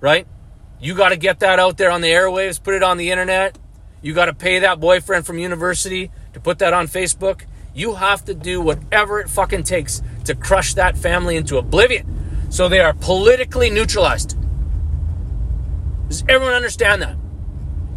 Right? 0.00 0.26
You 0.80 0.94
got 0.94 1.10
to 1.10 1.16
get 1.16 1.40
that 1.40 1.58
out 1.58 1.76
there 1.76 1.90
on 1.90 2.00
the 2.00 2.08
airwaves, 2.08 2.62
put 2.62 2.74
it 2.74 2.82
on 2.82 2.98
the 2.98 3.10
internet. 3.10 3.58
You 4.02 4.12
got 4.12 4.26
to 4.26 4.34
pay 4.34 4.58
that 4.58 4.80
boyfriend 4.80 5.26
from 5.26 5.38
university 5.38 6.10
to 6.34 6.40
put 6.40 6.58
that 6.58 6.74
on 6.74 6.88
Facebook. 6.88 7.44
You 7.74 7.94
have 7.94 8.24
to 8.26 8.34
do 8.34 8.60
whatever 8.60 9.20
it 9.20 9.30
fucking 9.30 9.62
takes 9.64 10.02
to 10.24 10.34
crush 10.34 10.74
that 10.74 10.96
family 10.96 11.36
into 11.36 11.56
oblivion 11.56 12.46
so 12.50 12.68
they 12.68 12.80
are 12.80 12.92
politically 12.92 13.70
neutralized. 13.70 14.36
Does 16.08 16.22
everyone 16.28 16.54
understand 16.54 17.02
that? 17.02 17.16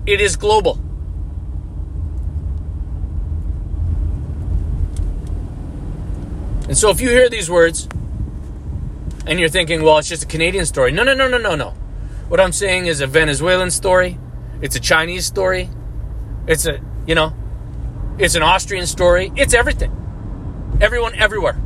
It 0.05 0.21
is 0.21 0.35
global. 0.35 0.79
And 6.67 6.77
so 6.77 6.89
if 6.89 6.99
you 6.99 7.09
hear 7.09 7.29
these 7.29 7.49
words 7.49 7.87
and 9.25 9.39
you're 9.39 9.49
thinking, 9.49 9.83
well, 9.83 9.97
it's 9.99 10.09
just 10.09 10.23
a 10.23 10.27
Canadian 10.27 10.65
story. 10.65 10.91
No, 10.91 11.03
no, 11.03 11.13
no, 11.13 11.27
no, 11.27 11.37
no, 11.37 11.55
no. 11.55 11.73
What 12.27 12.41
I'm 12.41 12.51
saying 12.51 12.87
is 12.87 12.99
a 12.99 13.07
Venezuelan 13.07 13.71
story, 13.71 14.19
it's 14.61 14.75
a 14.75 14.81
Chinese 14.81 15.25
story, 15.25 15.69
it's 16.45 16.65
a, 16.65 16.81
you 17.05 17.15
know, 17.15 17.33
it's 18.19 18.35
an 18.35 18.43
Austrian 18.43 18.85
story, 18.85 19.31
it's 19.37 19.53
everything. 19.53 19.93
Everyone 20.81 21.15
everywhere. 21.15 21.57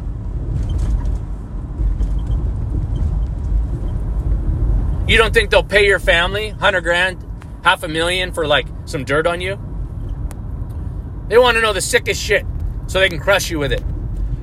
You 5.07 5.17
don't 5.17 5.33
think 5.33 5.49
they'll 5.49 5.63
pay 5.63 5.87
your 5.87 5.99
family 5.99 6.51
100 6.51 6.81
grand, 6.81 7.25
half 7.63 7.81
a 7.81 7.87
million 7.87 8.31
for 8.31 8.45
like 8.45 8.67
some 8.85 9.03
dirt 9.03 9.25
on 9.25 9.41
you? 9.41 9.59
They 11.27 11.39
want 11.39 11.55
to 11.55 11.61
know 11.61 11.73
the 11.73 11.81
sickest 11.81 12.21
shit 12.21 12.45
so 12.85 12.99
they 12.99 13.09
can 13.09 13.19
crush 13.19 13.49
you 13.49 13.57
with 13.57 13.71
it. 13.71 13.83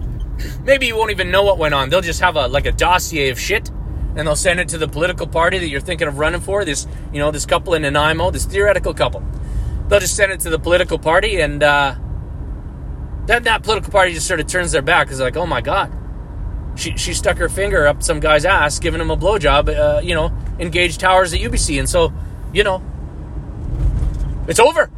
Maybe 0.64 0.86
you 0.86 0.96
won't 0.96 1.12
even 1.12 1.30
know 1.30 1.44
what 1.44 1.58
went 1.58 1.74
on. 1.74 1.90
They'll 1.90 2.00
just 2.00 2.20
have 2.20 2.34
a 2.34 2.48
like 2.48 2.66
a 2.66 2.72
dossier 2.72 3.30
of 3.30 3.38
shit 3.38 3.70
and 4.16 4.26
they'll 4.26 4.36
send 4.36 4.60
it 4.60 4.68
to 4.70 4.78
the 4.78 4.88
political 4.88 5.26
party 5.26 5.58
that 5.58 5.68
you're 5.68 5.80
thinking 5.80 6.08
of 6.08 6.18
running 6.18 6.40
for. 6.40 6.64
This, 6.64 6.86
you 7.12 7.18
know, 7.18 7.30
this 7.30 7.46
couple 7.46 7.74
in 7.74 7.82
Nanaimo, 7.82 8.30
this 8.30 8.44
theoretical 8.44 8.94
couple. 8.94 9.22
They'll 9.88 10.00
just 10.00 10.16
send 10.16 10.32
it 10.32 10.40
to 10.40 10.50
the 10.50 10.58
political 10.58 10.98
party, 10.98 11.40
and 11.40 11.62
uh, 11.62 11.94
then 13.26 13.42
that 13.44 13.62
political 13.62 13.90
party 13.90 14.12
just 14.12 14.26
sort 14.26 14.40
of 14.40 14.46
turns 14.46 14.72
their 14.72 14.82
back 14.82 15.06
because 15.06 15.20
like, 15.20 15.36
oh 15.36 15.46
my 15.46 15.60
god, 15.60 15.92
she 16.76 16.96
she 16.96 17.14
stuck 17.14 17.38
her 17.38 17.48
finger 17.48 17.86
up 17.86 18.02
some 18.02 18.20
guy's 18.20 18.44
ass, 18.44 18.78
giving 18.78 19.00
him 19.00 19.10
a 19.10 19.16
blowjob. 19.16 19.68
Uh, 19.68 20.00
you 20.00 20.14
know, 20.14 20.32
in 20.58 20.70
Gage 20.70 20.98
Towers 20.98 21.32
at 21.32 21.40
UBC, 21.40 21.78
and 21.78 21.88
so 21.88 22.12
you 22.52 22.64
know, 22.64 22.82
it's 24.46 24.60
over. 24.60 24.90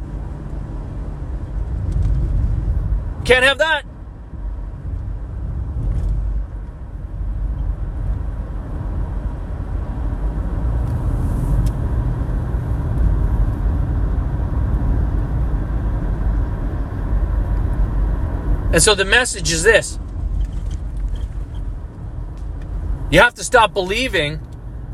Can't 3.23 3.45
have 3.45 3.59
that. 3.59 3.85
And 18.73 18.81
so 18.81 18.95
the 18.95 19.05
message 19.05 19.51
is 19.51 19.63
this 19.63 19.99
you 23.11 23.19
have 23.19 23.33
to 23.35 23.43
stop 23.43 23.73
believing 23.73 24.39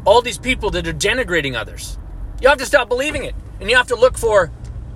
all 0.05 0.21
these 0.21 0.39
people 0.39 0.71
that 0.71 0.87
are 0.87 0.93
denigrating 0.93 1.55
others. 1.55 1.99
You 2.41 2.49
have 2.49 2.57
to 2.57 2.65
stop 2.65 2.89
believing 2.89 3.23
it. 3.23 3.35
And 3.59 3.69
you 3.69 3.75
have 3.75 3.87
to 3.87 3.95
look 3.95 4.17
for, 4.17 4.51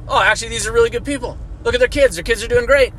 oh, 0.08 0.22
actually, 0.22 0.50
these 0.50 0.66
are 0.66 0.72
really 0.72 0.90
good 0.90 1.06
people. 1.06 1.38
Look 1.64 1.74
at 1.74 1.80
their 1.80 1.88
kids. 1.88 2.16
Their 2.16 2.24
kids 2.24 2.44
are 2.44 2.48
doing 2.48 2.66
great. 2.66 2.94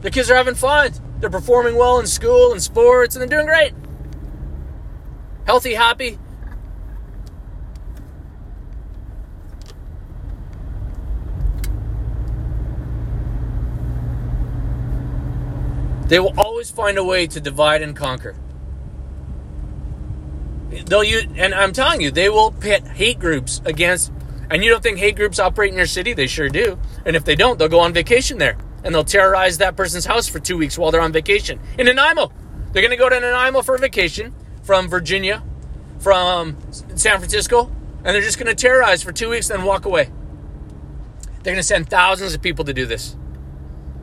Their 0.00 0.10
kids 0.10 0.30
are 0.30 0.34
having 0.34 0.54
fun. 0.54 0.92
They're 1.18 1.30
performing 1.30 1.76
well 1.76 1.98
in 1.98 2.06
school 2.06 2.52
and 2.52 2.62
sports, 2.62 3.16
and 3.16 3.20
they're 3.20 3.38
doing 3.38 3.46
great. 3.46 3.72
Healthy, 5.46 5.74
happy. 5.74 6.18
They 16.08 16.20
will 16.20 16.38
always 16.38 16.70
find 16.70 16.98
a 16.98 17.04
way 17.04 17.26
to 17.26 17.40
divide 17.40 17.82
and 17.82 17.96
conquer. 17.96 18.36
They'll 20.86 21.04
use, 21.04 21.26
and 21.36 21.54
I'm 21.54 21.72
telling 21.72 22.00
you, 22.00 22.10
they 22.10 22.28
will 22.28 22.52
pit 22.52 22.86
hate 22.86 23.18
groups 23.18 23.60
against. 23.64 24.12
And 24.50 24.62
you 24.64 24.70
don't 24.70 24.82
think 24.82 24.98
hate 24.98 25.16
groups 25.16 25.38
operate 25.38 25.70
in 25.70 25.76
your 25.76 25.86
city? 25.86 26.12
They 26.12 26.26
sure 26.28 26.48
do. 26.48 26.78
And 27.04 27.16
if 27.16 27.24
they 27.24 27.34
don't, 27.34 27.58
they'll 27.58 27.68
go 27.68 27.80
on 27.80 27.92
vacation 27.92 28.38
there 28.38 28.56
and 28.84 28.94
they'll 28.94 29.04
terrorize 29.04 29.58
that 29.58 29.74
person's 29.76 30.04
house 30.04 30.28
for 30.28 30.38
two 30.38 30.56
weeks 30.56 30.78
while 30.78 30.92
they're 30.92 31.00
on 31.00 31.12
vacation 31.12 31.58
in 31.76 31.86
Nanaimo. 31.86 32.30
They're 32.72 32.82
going 32.82 32.92
to 32.92 32.96
go 32.96 33.08
to 33.08 33.18
Nanaimo 33.18 33.62
for 33.62 33.74
a 33.74 33.78
vacation 33.78 34.32
from 34.62 34.88
Virginia, 34.88 35.42
from 35.98 36.56
San 36.70 37.18
Francisco, 37.18 37.72
and 38.04 38.14
they're 38.14 38.22
just 38.22 38.38
going 38.38 38.46
to 38.46 38.54
terrorize 38.54 39.02
for 39.02 39.10
two 39.10 39.30
weeks, 39.30 39.48
then 39.48 39.64
walk 39.64 39.86
away. 39.86 40.04
They're 41.42 41.52
going 41.52 41.56
to 41.56 41.62
send 41.64 41.88
thousands 41.90 42.34
of 42.34 42.42
people 42.42 42.64
to 42.64 42.72
do 42.72 42.86
this. 42.86 43.16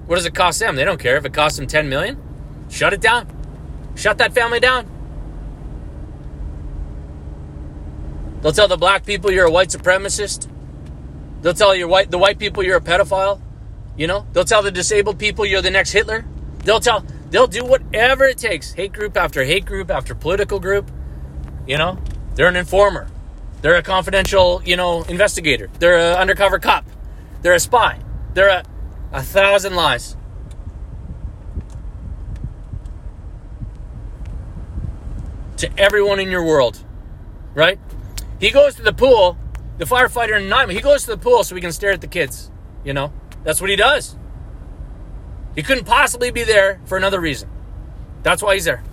What 0.05 0.17
does 0.17 0.25
it 0.25 0.35
cost 0.35 0.59
them? 0.59 0.75
They 0.75 0.85
don't 0.85 0.99
care. 0.99 1.17
If 1.17 1.25
it 1.25 1.33
costs 1.33 1.57
them 1.57 1.67
10 1.67 1.89
million, 1.89 2.21
shut 2.69 2.93
it 2.93 3.01
down. 3.01 3.27
Shut 3.95 4.17
that 4.17 4.33
family 4.33 4.59
down. 4.59 4.89
They'll 8.41 8.51
tell 8.51 8.67
the 8.67 8.77
black 8.77 9.05
people 9.05 9.31
you're 9.31 9.47
a 9.47 9.51
white 9.51 9.69
supremacist. 9.69 10.49
They'll 11.41 11.53
tell 11.53 11.73
your 11.75 11.87
white 11.87 12.11
the 12.11 12.17
white 12.17 12.39
people 12.39 12.63
you're 12.63 12.77
a 12.77 12.81
pedophile. 12.81 13.39
You 13.95 14.07
know, 14.07 14.25
they'll 14.33 14.43
tell 14.43 14.61
the 14.61 14.71
disabled 14.71 15.19
people 15.19 15.45
you're 15.45 15.61
the 15.61 15.71
next 15.71 15.91
Hitler. 15.91 16.25
They'll 16.63 16.81
tell 16.81 17.05
they'll 17.29 17.47
do 17.47 17.63
whatever 17.63 18.25
it 18.25 18.37
takes. 18.37 18.73
Hate 18.73 18.91
group 18.91 19.15
after 19.15 19.43
hate 19.43 19.65
group 19.65 19.89
after 19.89 20.13
political 20.13 20.59
group. 20.59 20.91
You 21.67 21.77
know, 21.77 21.97
they're 22.35 22.47
an 22.47 22.57
informer. 22.57 23.07
They're 23.61 23.75
a 23.75 23.83
confidential, 23.83 24.61
you 24.65 24.75
know, 24.75 25.03
investigator. 25.03 25.69
They're 25.79 25.97
an 25.97 26.17
undercover 26.17 26.59
cop. 26.59 26.85
They're 27.43 27.53
a 27.53 27.59
spy. 27.59 27.99
They're 28.33 28.49
a 28.49 28.63
a 29.13 29.21
thousand 29.21 29.75
lies. 29.75 30.17
To 35.57 35.79
everyone 35.79 36.19
in 36.19 36.29
your 36.29 36.43
world, 36.43 36.83
right? 37.53 37.79
He 38.39 38.49
goes 38.51 38.75
to 38.75 38.81
the 38.81 38.91
pool, 38.91 39.37
the 39.77 39.85
firefighter 39.85 40.35
in 40.35 40.49
Nanaimo, 40.49 40.73
he 40.73 40.81
goes 40.81 41.03
to 41.03 41.11
the 41.11 41.17
pool 41.17 41.43
so 41.43 41.55
he 41.55 41.61
can 41.61 41.71
stare 41.71 41.91
at 41.91 42.01
the 42.01 42.07
kids, 42.07 42.51
you 42.83 42.91
know? 42.91 43.13
That's 43.43 43.61
what 43.61 43.69
he 43.69 43.77
does. 43.77 44.17
He 45.55 45.61
couldn't 45.61 45.85
possibly 45.85 46.31
be 46.31 46.43
there 46.43 46.81
for 46.85 46.97
another 46.97 47.21
reason. 47.21 47.49
That's 48.23 48.41
why 48.41 48.55
he's 48.55 48.65
there. 48.65 48.83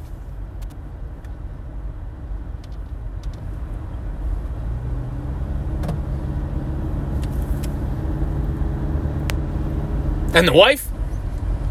And 10.41 10.49
the 10.49 10.55
wife? 10.55 10.89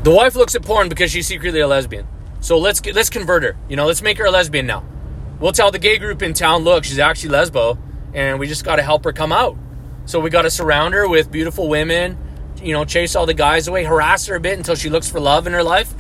The 0.04 0.12
wife 0.12 0.36
looks 0.36 0.54
at 0.54 0.62
porn 0.62 0.90
because 0.90 1.10
she's 1.10 1.26
secretly 1.26 1.60
a 1.60 1.68
lesbian. 1.68 2.08
So 2.40 2.60
let's 2.60 2.80
get, 2.80 2.94
let's 2.94 3.10
convert 3.10 3.42
her. 3.42 3.58
You 3.68 3.76
know, 3.76 3.88
let's 3.88 4.04
make 4.04 4.20
her 4.20 4.26
a 4.26 4.32
lesbian 4.32 4.68
now. 4.68 4.86
We'll 5.40 5.54
tell 5.54 5.72
the 5.72 5.80
gay 5.80 5.98
group 5.98 6.22
in 6.22 6.36
town, 6.36 6.64
look, 6.64 6.84
she's 6.84 7.00
actually 7.00 7.32
lesbo, 7.32 7.80
and 8.14 8.40
we 8.40 8.46
just 8.46 8.64
got 8.64 8.76
to 8.76 8.84
help 8.84 9.06
her 9.06 9.12
come 9.12 9.32
out. 9.32 9.58
So 10.06 10.20
we 10.20 10.30
got 10.30 10.44
to 10.44 10.52
surround 10.52 10.94
her 10.94 11.08
with 11.08 11.32
beautiful 11.32 11.68
women, 11.68 12.16
you 12.62 12.74
know, 12.74 12.86
chase 12.86 13.16
all 13.16 13.26
the 13.26 13.34
guys 13.34 13.68
away, 13.68 13.86
harass 13.86 14.28
her 14.28 14.36
a 14.36 14.40
bit 14.40 14.56
until 14.56 14.76
she 14.76 14.92
looks 14.92 15.10
for 15.10 15.20
love 15.20 15.48
in 15.48 15.54
her 15.54 15.64
life. 15.64 15.92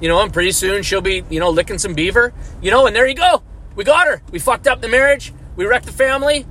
You 0.00 0.08
know, 0.08 0.22
and 0.22 0.32
pretty 0.32 0.52
soon 0.52 0.84
she'll 0.84 1.00
be, 1.00 1.24
you 1.28 1.40
know, 1.40 1.50
licking 1.50 1.78
some 1.78 1.94
beaver. 1.94 2.32
You 2.60 2.70
know, 2.70 2.86
and 2.86 2.94
there 2.94 3.08
you 3.08 3.16
go. 3.16 3.42
We 3.74 3.82
got 3.82 4.06
her. 4.06 4.22
We 4.30 4.38
fucked 4.38 4.68
up 4.68 4.80
the 4.80 4.88
marriage. 4.88 5.32
We 5.56 5.66
wrecked 5.66 5.86
the 5.86 5.92
family. 5.92 6.46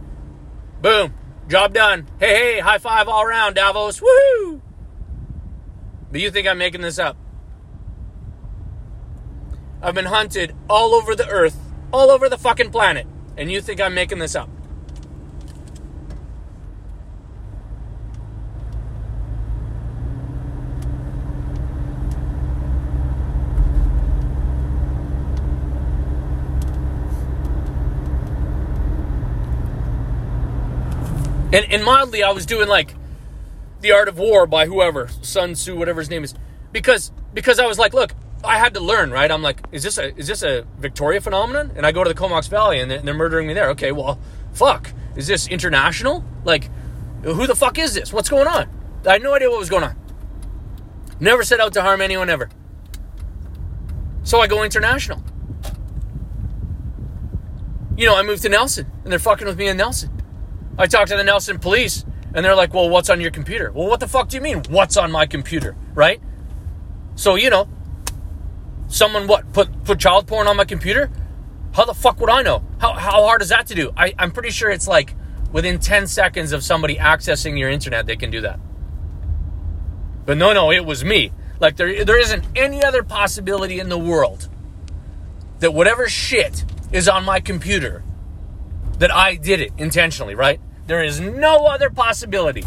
Boom. 0.81 1.13
Job 1.47 1.73
done. 1.73 2.09
Hey, 2.19 2.55
hey, 2.55 2.59
high 2.59 2.77
five 2.77 3.07
all 3.07 3.23
around, 3.23 3.53
Davos. 3.53 4.01
Woohoo! 4.01 4.61
Do 6.11 6.19
you 6.19 6.29
think 6.29 6.45
I'm 6.45 6.57
making 6.57 6.81
this 6.81 6.99
up? 6.99 7.15
I've 9.81 9.95
been 9.95 10.05
hunted 10.05 10.53
all 10.69 10.93
over 10.93 11.15
the 11.15 11.27
earth, 11.27 11.57
all 11.93 12.11
over 12.11 12.27
the 12.27 12.37
fucking 12.37 12.71
planet, 12.71 13.07
and 13.37 13.49
you 13.49 13.61
think 13.61 13.79
I'm 13.79 13.93
making 13.93 14.19
this 14.19 14.35
up? 14.35 14.49
And, 31.53 31.69
and 31.69 31.83
mildly, 31.83 32.23
I 32.23 32.31
was 32.31 32.45
doing 32.45 32.67
like 32.67 32.95
the 33.81 33.91
Art 33.91 34.07
of 34.07 34.17
War 34.17 34.45
by 34.45 34.65
whoever 34.65 35.07
Sun 35.21 35.53
Tzu, 35.53 35.75
whatever 35.75 35.99
his 36.01 36.09
name 36.09 36.23
is, 36.23 36.33
because 36.71 37.11
because 37.33 37.59
I 37.59 37.65
was 37.65 37.79
like, 37.79 37.93
look, 37.93 38.13
I 38.43 38.57
had 38.57 38.73
to 38.73 38.79
learn, 38.79 39.11
right? 39.11 39.29
I'm 39.29 39.41
like, 39.41 39.61
is 39.71 39.83
this 39.83 39.97
a 39.97 40.15
is 40.17 40.27
this 40.27 40.43
a 40.43 40.65
Victoria 40.77 41.21
phenomenon? 41.21 41.71
And 41.75 41.85
I 41.85 41.91
go 41.91 42.03
to 42.03 42.09
the 42.09 42.15
Comox 42.15 42.47
Valley 42.47 42.79
and 42.79 42.89
they're, 42.89 43.13
murdering 43.13 43.47
me 43.47 43.53
there. 43.53 43.69
Okay, 43.71 43.91
well, 43.91 44.19
fuck, 44.53 44.91
is 45.15 45.27
this 45.27 45.47
international? 45.47 46.23
Like, 46.43 46.69
who 47.23 47.45
the 47.45 47.55
fuck 47.55 47.77
is 47.77 47.93
this? 47.93 48.11
What's 48.11 48.29
going 48.29 48.47
on? 48.47 48.69
I 49.05 49.13
had 49.13 49.23
no 49.23 49.33
idea 49.33 49.49
what 49.49 49.59
was 49.59 49.69
going 49.69 49.83
on. 49.83 49.95
Never 51.19 51.43
set 51.43 51.59
out 51.59 51.73
to 51.73 51.81
harm 51.81 52.01
anyone 52.01 52.29
ever. 52.29 52.49
So 54.23 54.39
I 54.39 54.47
go 54.47 54.63
international. 54.63 55.23
You 57.97 58.05
know, 58.07 58.15
I 58.15 58.23
moved 58.23 58.41
to 58.43 58.49
Nelson 58.49 58.89
and 59.03 59.11
they're 59.11 59.19
fucking 59.19 59.45
with 59.45 59.57
me 59.57 59.67
in 59.67 59.77
Nelson. 59.77 60.09
I 60.77 60.87
talked 60.87 61.09
to 61.09 61.17
the 61.17 61.23
Nelson 61.23 61.59
police 61.59 62.05
and 62.33 62.45
they're 62.45 62.55
like, 62.55 62.73
well, 62.73 62.89
what's 62.89 63.09
on 63.09 63.19
your 63.21 63.31
computer? 63.31 63.71
Well, 63.71 63.87
what 63.87 63.99
the 63.99 64.07
fuck 64.07 64.29
do 64.29 64.37
you 64.37 64.41
mean, 64.41 64.63
what's 64.69 64.97
on 64.97 65.11
my 65.11 65.25
computer? 65.25 65.75
Right? 65.93 66.21
So, 67.15 67.35
you 67.35 67.49
know, 67.49 67.67
someone 68.87 69.27
what 69.27 69.51
put 69.53 69.83
put 69.83 69.99
child 69.99 70.27
porn 70.27 70.47
on 70.47 70.57
my 70.57 70.65
computer? 70.65 71.11
How 71.73 71.85
the 71.85 71.93
fuck 71.93 72.19
would 72.19 72.29
I 72.29 72.41
know? 72.41 72.63
How, 72.79 72.93
how 72.93 73.23
hard 73.23 73.41
is 73.41 73.49
that 73.49 73.67
to 73.67 73.75
do? 73.75 73.91
I, 73.95 74.13
I'm 74.19 74.31
pretty 74.31 74.49
sure 74.49 74.69
it's 74.69 74.87
like 74.87 75.15
within 75.51 75.79
10 75.79 76.07
seconds 76.07 76.51
of 76.51 76.63
somebody 76.63 76.95
accessing 76.97 77.57
your 77.57 77.69
internet, 77.69 78.05
they 78.05 78.15
can 78.15 78.29
do 78.29 78.41
that. 78.41 78.59
But 80.25 80.37
no, 80.37 80.53
no, 80.53 80.71
it 80.71 80.85
was 80.85 81.03
me. 81.03 81.31
Like 81.59 81.77
there, 81.77 82.03
there 82.03 82.19
isn't 82.19 82.45
any 82.55 82.83
other 82.83 83.03
possibility 83.03 83.79
in 83.79 83.89
the 83.89 83.97
world 83.97 84.49
that 85.59 85.73
whatever 85.73 86.09
shit 86.09 86.65
is 86.91 87.07
on 87.07 87.23
my 87.23 87.39
computer 87.39 88.03
that 88.99 89.11
I 89.11 89.35
did 89.35 89.61
it 89.61 89.71
intentionally, 89.77 90.35
right? 90.35 90.59
There 90.91 91.01
is 91.01 91.21
no 91.21 91.67
other 91.67 91.89
possibility. 91.89 92.65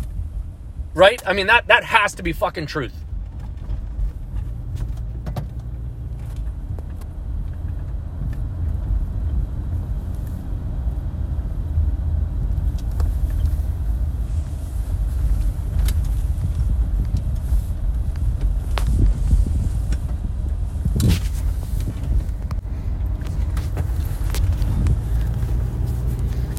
Right? 0.95 1.23
I 1.27 1.35
mean 1.35 1.47
that 1.49 1.67
that 1.67 1.85
has 1.85 2.15
to 2.15 2.23
be 2.23 2.33
fucking 2.33 2.65
truth. 2.65 3.04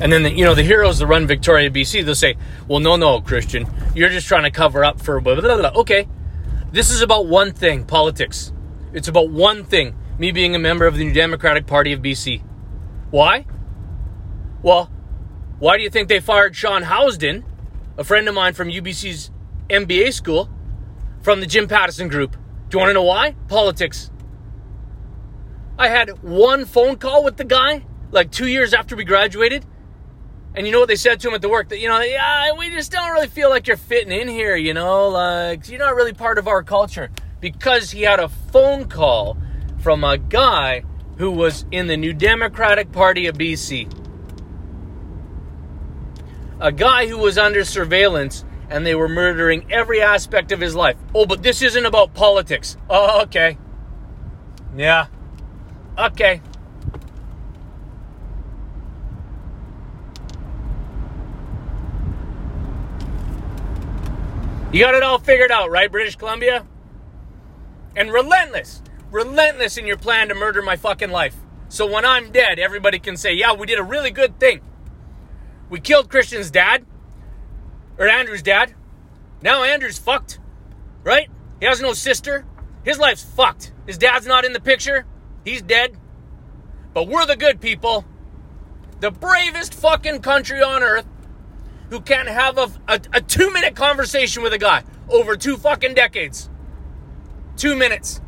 And 0.02 0.12
then, 0.12 0.24
the, 0.24 0.32
you 0.32 0.44
know, 0.44 0.56
the 0.56 0.64
heroes 0.64 1.00
that 1.00 1.08
run 1.08 1.26
Victoria, 1.26 1.70
BC, 1.70 2.04
they'll 2.04 2.16
say, 2.16 2.36
well, 2.68 2.80
no, 2.80 2.98
no, 2.98 3.22
Christian, 3.22 3.66
you're 3.96 4.10
just 4.10 4.28
trying 4.28 4.44
to 4.44 4.52
cover 4.52 4.84
up 4.84 5.02
for 5.02 5.22
blah, 5.22 5.40
blah, 5.40 5.58
blah. 5.58 5.72
Okay. 5.82 6.08
This 6.72 6.92
is 6.92 7.02
about 7.02 7.28
one 7.28 7.54
thing 7.54 7.86
politics. 7.86 8.52
It's 8.92 9.08
about 9.08 9.30
one 9.30 9.64
thing 9.64 9.96
me 10.20 10.32
being 10.32 10.56
a 10.56 10.60
member 10.60 10.86
of 10.86 10.98
the 10.98 11.06
New 11.06 11.14
Democratic 11.14 11.66
Party 11.66 11.94
of 11.94 12.02
BC. 12.02 12.44
Why? 13.12 13.46
Well, 14.62 14.92
why 15.60 15.78
do 15.78 15.84
you 15.84 15.90
think 15.90 16.10
they 16.10 16.20
fired 16.20 16.56
Sean 16.56 16.84
Housden, 16.84 17.44
a 17.98 18.04
friend 18.04 18.28
of 18.28 18.36
mine 18.36 18.54
from 18.54 18.70
UBC's 18.70 19.32
MBA 19.70 20.12
school, 20.14 20.50
from 21.22 21.40
the 21.40 21.46
Jim 21.46 21.68
Pattison 21.68 22.10
group? 22.10 22.36
Do 22.70 22.78
you 22.78 22.80
want 22.80 22.90
to 22.90 22.94
know 22.94 23.04
why? 23.04 23.36
Politics. 23.48 24.12
I 25.78 25.88
had 25.88 26.24
one 26.24 26.66
phone 26.66 26.98
call 26.98 27.24
with 27.24 27.38
the 27.38 27.46
guy 27.46 27.86
like 28.12 28.32
two 28.32 28.48
years 28.48 28.74
after 28.74 28.96
we 28.96 29.04
graduated 29.04 29.66
And 30.56 30.66
you 30.66 30.72
know 30.72 30.80
what 30.80 30.88
they 30.88 30.96
said 30.96 31.20
to 31.20 31.28
him 31.28 31.34
at 31.34 31.42
the 31.42 31.50
work? 31.50 31.70
That, 31.70 31.80
you 31.80 31.90
know, 31.90 32.00
yeah, 32.00 32.54
we 32.54 32.70
just 32.70 32.92
don't 32.92 33.12
really 33.12 33.28
feel 33.28 33.50
like 33.50 33.68
you're 33.68 33.76
fitting 33.76 34.12
in 34.12 34.28
here, 34.30 34.56
you 34.56 34.74
know? 34.74 35.10
Like, 35.10 35.68
you're 35.68 35.80
not 35.80 35.96
really 35.96 36.14
part 36.14 36.38
of 36.38 36.48
our 36.48 36.64
culture. 36.64 37.12
Because 37.42 37.92
he 37.92 38.04
had 38.04 38.20
a 38.22 38.30
phone 38.30 38.88
call 38.88 39.38
from 39.80 40.04
a 40.04 40.18
guy 40.18 40.84
who 41.18 41.32
was 41.32 41.66
in 41.72 41.88
the 41.88 41.98
New 41.98 42.14
Democratic 42.14 42.92
Party 42.92 43.28
of 43.28 43.36
BC. 43.38 43.92
A 46.60 46.72
guy 46.72 47.08
who 47.08 47.18
was 47.18 47.38
under 47.38 47.66
surveillance 47.66 48.46
and 48.70 48.86
they 48.86 48.96
were 48.96 49.10
murdering 49.10 49.72
every 49.72 50.02
aspect 50.02 50.52
of 50.52 50.60
his 50.60 50.74
life. 50.74 50.96
Oh, 51.14 51.26
but 51.26 51.44
this 51.44 51.62
isn't 51.62 51.86
about 51.86 52.14
politics. 52.14 52.78
Oh, 52.90 53.24
okay. 53.24 53.58
Yeah. 54.76 55.08
Okay. 55.98 56.42
You 64.76 64.82
got 64.82 64.94
it 64.94 65.04
all 65.04 65.20
figured 65.20 65.54
out, 65.54 65.72
right, 65.72 65.90
British 65.90 66.18
Columbia? 66.18 66.68
And 67.96 68.12
relentless, 68.12 68.82
relentless 69.10 69.78
in 69.78 69.88
your 69.88 69.96
plan 69.96 70.28
to 70.28 70.36
murder 70.36 70.62
my 70.62 70.76
fucking 70.76 71.12
life. 71.12 71.34
So 71.70 71.90
when 71.90 72.04
I'm 72.04 72.30
dead, 72.30 72.60
everybody 72.60 73.00
can 73.00 73.16
say, 73.16 73.32
yeah, 73.32 73.54
we 73.54 73.68
did 73.68 73.80
a 73.80 73.84
really 73.84 74.12
good 74.12 74.38
thing. 74.38 74.60
We 75.70 75.80
killed 75.80 76.10
Christian's 76.10 76.52
dad, 76.52 76.86
or 77.98 78.10
Andrew's 78.10 78.42
dad. 78.42 78.76
Now 79.42 79.64
Andrew's 79.64 79.98
fucked, 79.98 80.40
right? 81.06 81.30
He 81.62 81.68
has 81.68 81.80
no 81.80 81.94
sister. 81.94 82.46
His 82.84 83.00
life's 83.00 83.24
fucked. 83.24 83.72
His 83.88 83.98
dad's 83.98 84.28
not 84.28 84.44
in 84.44 84.52
the 84.52 84.60
picture. 84.60 85.06
He's 85.46 85.62
dead. 85.62 85.98
But 86.94 87.08
we're 87.08 87.26
the 87.26 87.38
good 87.38 87.62
people. 87.62 88.04
The 89.00 89.12
bravest 89.12 89.74
fucking 89.74 90.20
country 90.20 90.62
on 90.62 90.84
earth 90.84 91.06
who 91.90 92.02
can't 92.02 92.28
have 92.28 92.58
a, 92.58 92.72
a, 92.88 93.00
a 93.14 93.22
two 93.22 93.52
minute 93.52 93.76
conversation 93.76 94.44
with 94.44 94.54
a 94.54 94.58
guy 94.58 94.84
over 95.10 95.36
two 95.36 95.58
fucking 95.58 95.94
decades. 95.94 96.50
Two 97.58 97.76
minutes. 97.76 98.22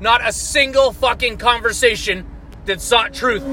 Not 0.00 0.26
a 0.26 0.32
single 0.32 0.92
fucking 0.92 1.38
conversation 1.38 2.26
that 2.66 2.80
sought 2.80 3.14
truth. 3.14 3.44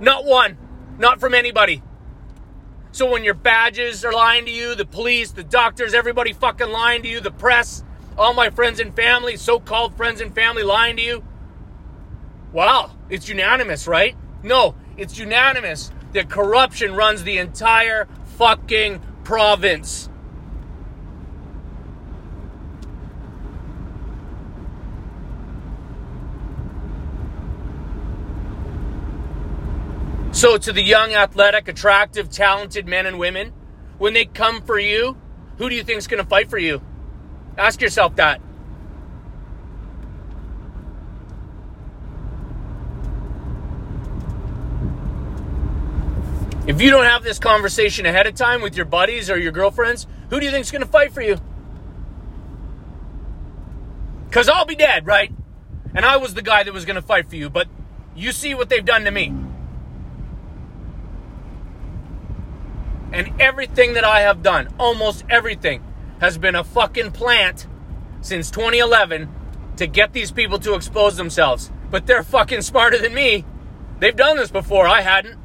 Not 0.00 0.24
one. 0.24 0.58
Not 0.98 1.20
from 1.20 1.34
anybody. 1.34 1.82
So 2.92 3.10
when 3.10 3.22
your 3.22 3.34
badges 3.34 4.04
are 4.04 4.12
lying 4.12 4.46
to 4.46 4.50
you, 4.50 4.74
the 4.74 4.84
police, 4.84 5.30
the 5.30 5.44
doctors, 5.44 5.94
everybody 5.94 6.32
fucking 6.32 6.70
lying 6.70 7.02
to 7.02 7.08
you, 7.08 7.20
the 7.20 7.30
press, 7.30 7.84
all 8.18 8.34
my 8.34 8.50
friends 8.50 8.80
and 8.80 8.94
family, 8.94 9.36
so 9.36 9.60
called 9.60 9.96
friends 9.96 10.20
and 10.20 10.34
family 10.34 10.64
lying 10.64 10.96
to 10.96 11.02
you. 11.02 11.22
Wow, 12.52 12.90
it's 13.08 13.28
unanimous, 13.28 13.86
right? 13.86 14.16
No, 14.42 14.74
it's 14.96 15.18
unanimous 15.18 15.92
that 16.12 16.28
corruption 16.28 16.94
runs 16.94 17.22
the 17.22 17.38
entire 17.38 18.08
fucking 18.40 18.98
province. 19.22 20.08
So, 30.32 30.56
to 30.56 30.72
the 30.72 30.82
young, 30.82 31.12
athletic, 31.12 31.68
attractive, 31.68 32.30
talented 32.30 32.86
men 32.86 33.04
and 33.04 33.18
women, 33.18 33.52
when 33.98 34.14
they 34.14 34.24
come 34.24 34.62
for 34.62 34.78
you, 34.78 35.18
who 35.58 35.68
do 35.68 35.74
you 35.74 35.84
think 35.84 35.98
is 35.98 36.06
going 36.06 36.22
to 36.22 36.26
fight 36.26 36.48
for 36.48 36.56
you? 36.56 36.80
Ask 37.58 37.82
yourself 37.82 38.16
that. 38.16 38.40
If 46.70 46.80
you 46.80 46.92
don't 46.92 47.04
have 47.04 47.24
this 47.24 47.40
conversation 47.40 48.06
ahead 48.06 48.28
of 48.28 48.36
time 48.36 48.62
with 48.62 48.76
your 48.76 48.86
buddies 48.86 49.28
or 49.28 49.36
your 49.36 49.50
girlfriends, 49.50 50.06
who 50.28 50.38
do 50.38 50.46
you 50.46 50.52
think 50.52 50.62
is 50.64 50.70
going 50.70 50.84
to 50.84 50.88
fight 50.88 51.12
for 51.12 51.20
you? 51.20 51.36
Because 54.28 54.48
I'll 54.48 54.66
be 54.66 54.76
dead, 54.76 55.04
right? 55.04 55.32
And 55.96 56.04
I 56.04 56.16
was 56.18 56.34
the 56.34 56.42
guy 56.42 56.62
that 56.62 56.72
was 56.72 56.84
going 56.84 56.94
to 56.94 57.02
fight 57.02 57.28
for 57.28 57.34
you, 57.34 57.50
but 57.50 57.66
you 58.14 58.30
see 58.30 58.54
what 58.54 58.68
they've 58.68 58.84
done 58.84 59.02
to 59.02 59.10
me. 59.10 59.34
And 63.12 63.40
everything 63.40 63.94
that 63.94 64.04
I 64.04 64.20
have 64.20 64.40
done, 64.40 64.72
almost 64.78 65.24
everything, 65.28 65.82
has 66.20 66.38
been 66.38 66.54
a 66.54 66.62
fucking 66.62 67.10
plant 67.10 67.66
since 68.20 68.48
2011 68.48 69.28
to 69.78 69.88
get 69.88 70.12
these 70.12 70.30
people 70.30 70.60
to 70.60 70.74
expose 70.74 71.16
themselves. 71.16 71.72
But 71.90 72.06
they're 72.06 72.22
fucking 72.22 72.62
smarter 72.62 72.96
than 72.96 73.12
me. 73.12 73.44
They've 73.98 74.14
done 74.14 74.36
this 74.36 74.52
before, 74.52 74.86
I 74.86 75.00
hadn't. 75.00 75.39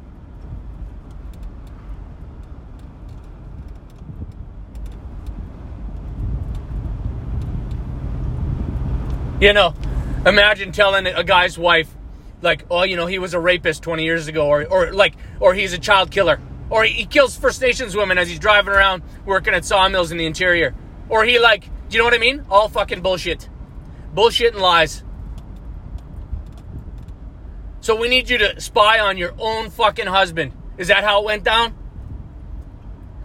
You 9.38 9.52
know, 9.52 9.74
imagine 10.24 10.72
telling 10.72 11.06
a 11.06 11.22
guy's 11.22 11.58
wife, 11.58 11.94
like, 12.40 12.64
oh, 12.70 12.84
you 12.84 12.96
know, 12.96 13.04
he 13.04 13.18
was 13.18 13.34
a 13.34 13.40
rapist 13.40 13.82
20 13.82 14.02
years 14.02 14.28
ago, 14.28 14.46
or, 14.46 14.64
or 14.64 14.92
like, 14.92 15.14
or 15.40 15.52
he's 15.52 15.74
a 15.74 15.78
child 15.78 16.10
killer, 16.10 16.40
or 16.70 16.84
he 16.84 17.04
kills 17.04 17.36
First 17.36 17.60
Nations 17.60 17.94
women 17.94 18.16
as 18.16 18.30
he's 18.30 18.38
driving 18.38 18.72
around 18.72 19.02
working 19.26 19.52
at 19.52 19.66
sawmills 19.66 20.10
in 20.10 20.16
the 20.16 20.24
interior, 20.24 20.74
or 21.10 21.24
he 21.24 21.38
like, 21.38 21.68
do 21.88 21.96
you 21.96 21.98
know 21.98 22.04
what 22.04 22.14
I 22.14 22.18
mean? 22.18 22.46
All 22.48 22.70
fucking 22.70 23.02
bullshit, 23.02 23.46
bullshit 24.14 24.54
and 24.54 24.62
lies. 24.62 25.04
So 27.80 27.94
we 27.94 28.08
need 28.08 28.30
you 28.30 28.38
to 28.38 28.58
spy 28.58 29.00
on 29.00 29.18
your 29.18 29.34
own 29.38 29.68
fucking 29.68 30.06
husband. 30.06 30.52
Is 30.78 30.88
that 30.88 31.04
how 31.04 31.20
it 31.20 31.26
went 31.26 31.44
down? 31.44 31.76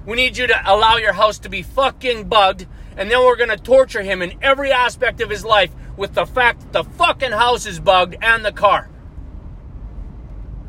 We 0.06 0.18
need 0.18 0.36
you 0.36 0.48
to 0.48 0.62
allow 0.66 0.98
your 0.98 1.14
house 1.14 1.40
to 1.40 1.50
be 1.50 1.62
fucking 1.62 2.28
bugged, 2.28 2.68
and 2.98 3.10
then 3.10 3.20
we're 3.20 3.38
gonna 3.38 3.56
torture 3.56 4.02
him 4.02 4.22
in 4.22 4.38
every 4.42 4.74
aspect 4.74 5.22
of 5.22 5.30
his 5.30 5.46
life 5.46 5.72
with 6.02 6.16
the 6.16 6.26
fact 6.26 6.60
that 6.62 6.74
the 6.74 6.84
fucking 6.84 7.32
house 7.32 7.68
is 7.68 7.80
bugged 7.80 8.16
and 8.24 8.44
the 8.44 8.52
car. 8.52 8.90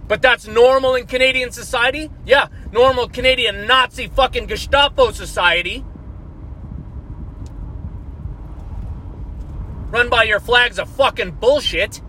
But 0.07 0.21
that's 0.21 0.47
normal 0.47 0.95
in 0.95 1.07
Canadian 1.07 1.51
society? 1.53 2.11
Yeah, 2.27 2.49
normal 2.71 3.09
Canadian 3.09 3.67
Nazi 3.67 4.09
fucking 4.09 4.47
Gestapo 4.47 5.11
society. 5.11 5.87
Run 9.91 10.11
by 10.11 10.25
your 10.25 10.39
flags 10.39 10.79
of 10.79 10.87
fucking 10.91 11.31
bullshit. 11.33 12.03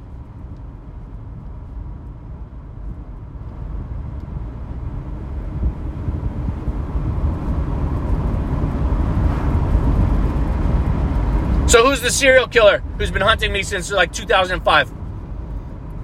So 11.73 11.83
who's 11.83 12.01
the 12.01 12.11
serial 12.11 12.47
killer 12.47 12.83
who's 12.99 13.09
been 13.09 13.23
hunting 13.23 13.51
me 13.51 13.63
since 13.63 13.89
like 13.89 14.13
2005? 14.13 14.93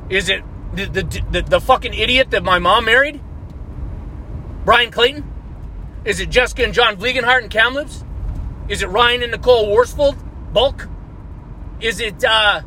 Is 0.09 0.27
it 0.27 0.43
the, 0.73 0.85
the, 0.85 1.23
the, 1.29 1.41
the 1.43 1.61
fucking 1.61 1.93
idiot 1.93 2.31
that 2.31 2.41
my 2.43 2.57
mom 2.57 2.85
married? 2.85 3.21
Brian 4.65 4.89
Clayton? 4.89 5.31
Is 6.05 6.19
it 6.19 6.31
Jessica 6.31 6.63
and 6.63 6.73
John 6.73 6.97
Vliegenhart 6.97 7.43
and 7.43 7.51
Kamloops? 7.51 8.03
Is 8.67 8.81
it 8.81 8.87
Ryan 8.87 9.21
and 9.21 9.31
Nicole 9.31 9.69
Worsfold? 9.69 10.17
Bulk? 10.51 10.87
Is 11.79 11.99
it 11.99 12.25
uh 12.25 12.61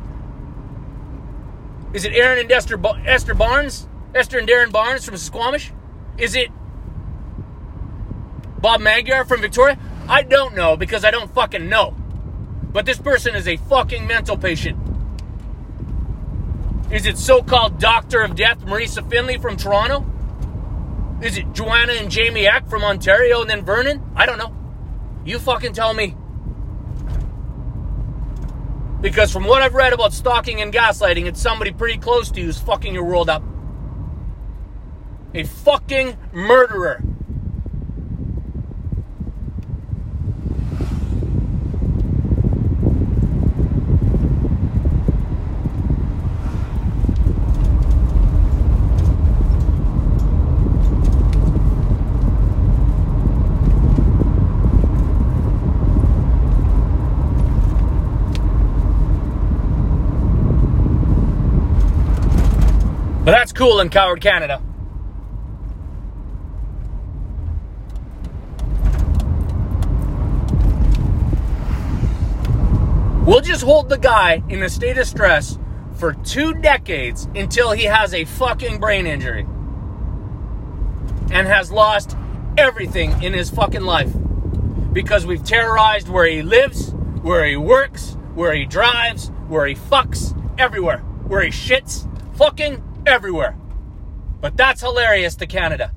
Is 1.91 2.05
it 2.05 2.13
Aaron 2.13 2.39
and 2.39 2.49
Esther, 2.49 2.79
Esther 3.05 3.33
Barnes? 3.33 3.85
Esther 4.15 4.39
and 4.39 4.47
Darren 4.47 4.71
Barnes 4.71 5.03
from 5.03 5.17
Squamish? 5.17 5.73
Is 6.17 6.35
it 6.35 6.47
Bob 8.61 8.79
Magyar 8.79 9.25
from 9.25 9.41
Victoria? 9.41 9.77
I 10.07 10.21
don't 10.23 10.55
know 10.55 10.77
because 10.77 11.03
I 11.03 11.11
don't 11.11 11.29
fucking 11.35 11.67
know. 11.67 11.97
But 12.73 12.87
this 12.87 12.97
person 12.97 13.35
is 13.35 13.47
a 13.47 13.57
fucking 13.57 14.05
mental 14.05 14.35
patient. 14.35 14.79
Is 16.91 17.05
it 17.05 17.17
so 17.17 17.41
called 17.41 17.79
Doctor 17.79 18.21
of 18.21 18.35
Death 18.35 18.59
Marisa 18.65 19.07
Finley 19.09 19.37
from 19.37 19.55
Toronto? 19.55 20.05
Is 21.21 21.37
it 21.37 21.53
Joanna 21.53 21.93
and 21.93 22.11
Jamie 22.11 22.47
Eck 22.47 22.67
from 22.67 22.83
Ontario 22.83 23.41
and 23.41 23.49
then 23.49 23.63
Vernon? 23.63 24.01
I 24.15 24.25
don't 24.25 24.37
know. 24.37 24.53
You 25.23 25.39
fucking 25.39 25.73
tell 25.73 25.93
me. 25.93 26.17
Because 29.01 29.31
from 29.31 29.45
what 29.45 29.61
I've 29.61 29.73
read 29.73 29.93
about 29.93 30.13
stalking 30.13 30.61
and 30.61 30.73
gaslighting, 30.73 31.25
it's 31.25 31.41
somebody 31.41 31.71
pretty 31.71 31.97
close 31.97 32.31
to 32.31 32.39
you 32.39 32.47
who's 32.47 32.59
fucking 32.59 32.93
your 32.93 33.03
world 33.03 33.29
up. 33.29 33.43
A 35.33 35.43
fucking 35.43 36.17
murderer. 36.31 37.03
cool 63.53 63.79
in 63.79 63.89
Coward, 63.89 64.21
Canada. 64.21 64.61
We'll 73.25 73.41
just 73.41 73.63
hold 73.63 73.89
the 73.89 73.97
guy 73.97 74.43
in 74.49 74.61
a 74.63 74.69
state 74.69 74.97
of 74.97 75.07
stress 75.07 75.57
for 75.95 76.13
two 76.13 76.53
decades 76.55 77.29
until 77.35 77.71
he 77.71 77.85
has 77.85 78.13
a 78.13 78.25
fucking 78.25 78.79
brain 78.79 79.07
injury 79.07 79.47
and 81.31 81.47
has 81.47 81.71
lost 81.71 82.17
everything 82.57 83.23
in 83.23 83.33
his 83.33 83.49
fucking 83.49 83.81
life 83.81 84.11
because 84.91 85.25
we've 85.25 85.43
terrorized 85.43 86.09
where 86.09 86.25
he 86.25 86.41
lives, 86.41 86.91
where 87.21 87.45
he 87.45 87.55
works, 87.55 88.17
where 88.35 88.53
he 88.53 88.65
drives, 88.65 89.29
where 89.47 89.65
he 89.65 89.75
fucks, 89.75 90.37
everywhere, 90.59 90.99
where 91.27 91.41
he 91.41 91.49
shits, 91.49 92.07
fucking 92.35 92.83
everywhere. 93.05 93.55
But 94.41 94.57
that's 94.57 94.81
hilarious 94.81 95.35
to 95.35 95.47
Canada. 95.47 95.91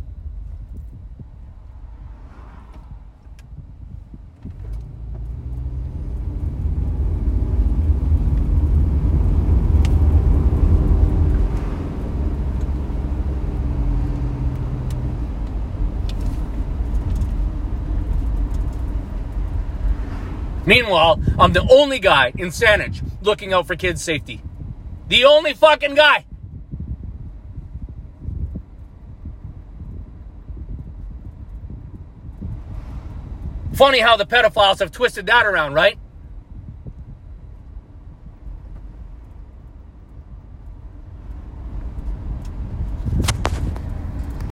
Meanwhile, 20.66 21.20
I'm 21.38 21.52
the 21.52 21.64
only 21.70 22.00
guy 22.00 22.32
in 22.36 22.48
Saanich 22.48 23.00
looking 23.22 23.52
out 23.52 23.68
for 23.68 23.76
kids' 23.76 24.02
safety. 24.02 24.42
The 25.08 25.24
only 25.24 25.54
fucking 25.54 25.94
guy. 25.94 26.24
Funny 33.76 34.00
how 34.00 34.16
the 34.16 34.24
pedophiles 34.24 34.78
have 34.78 34.90
twisted 34.90 35.26
that 35.26 35.44
around, 35.44 35.74
right? 35.74 35.98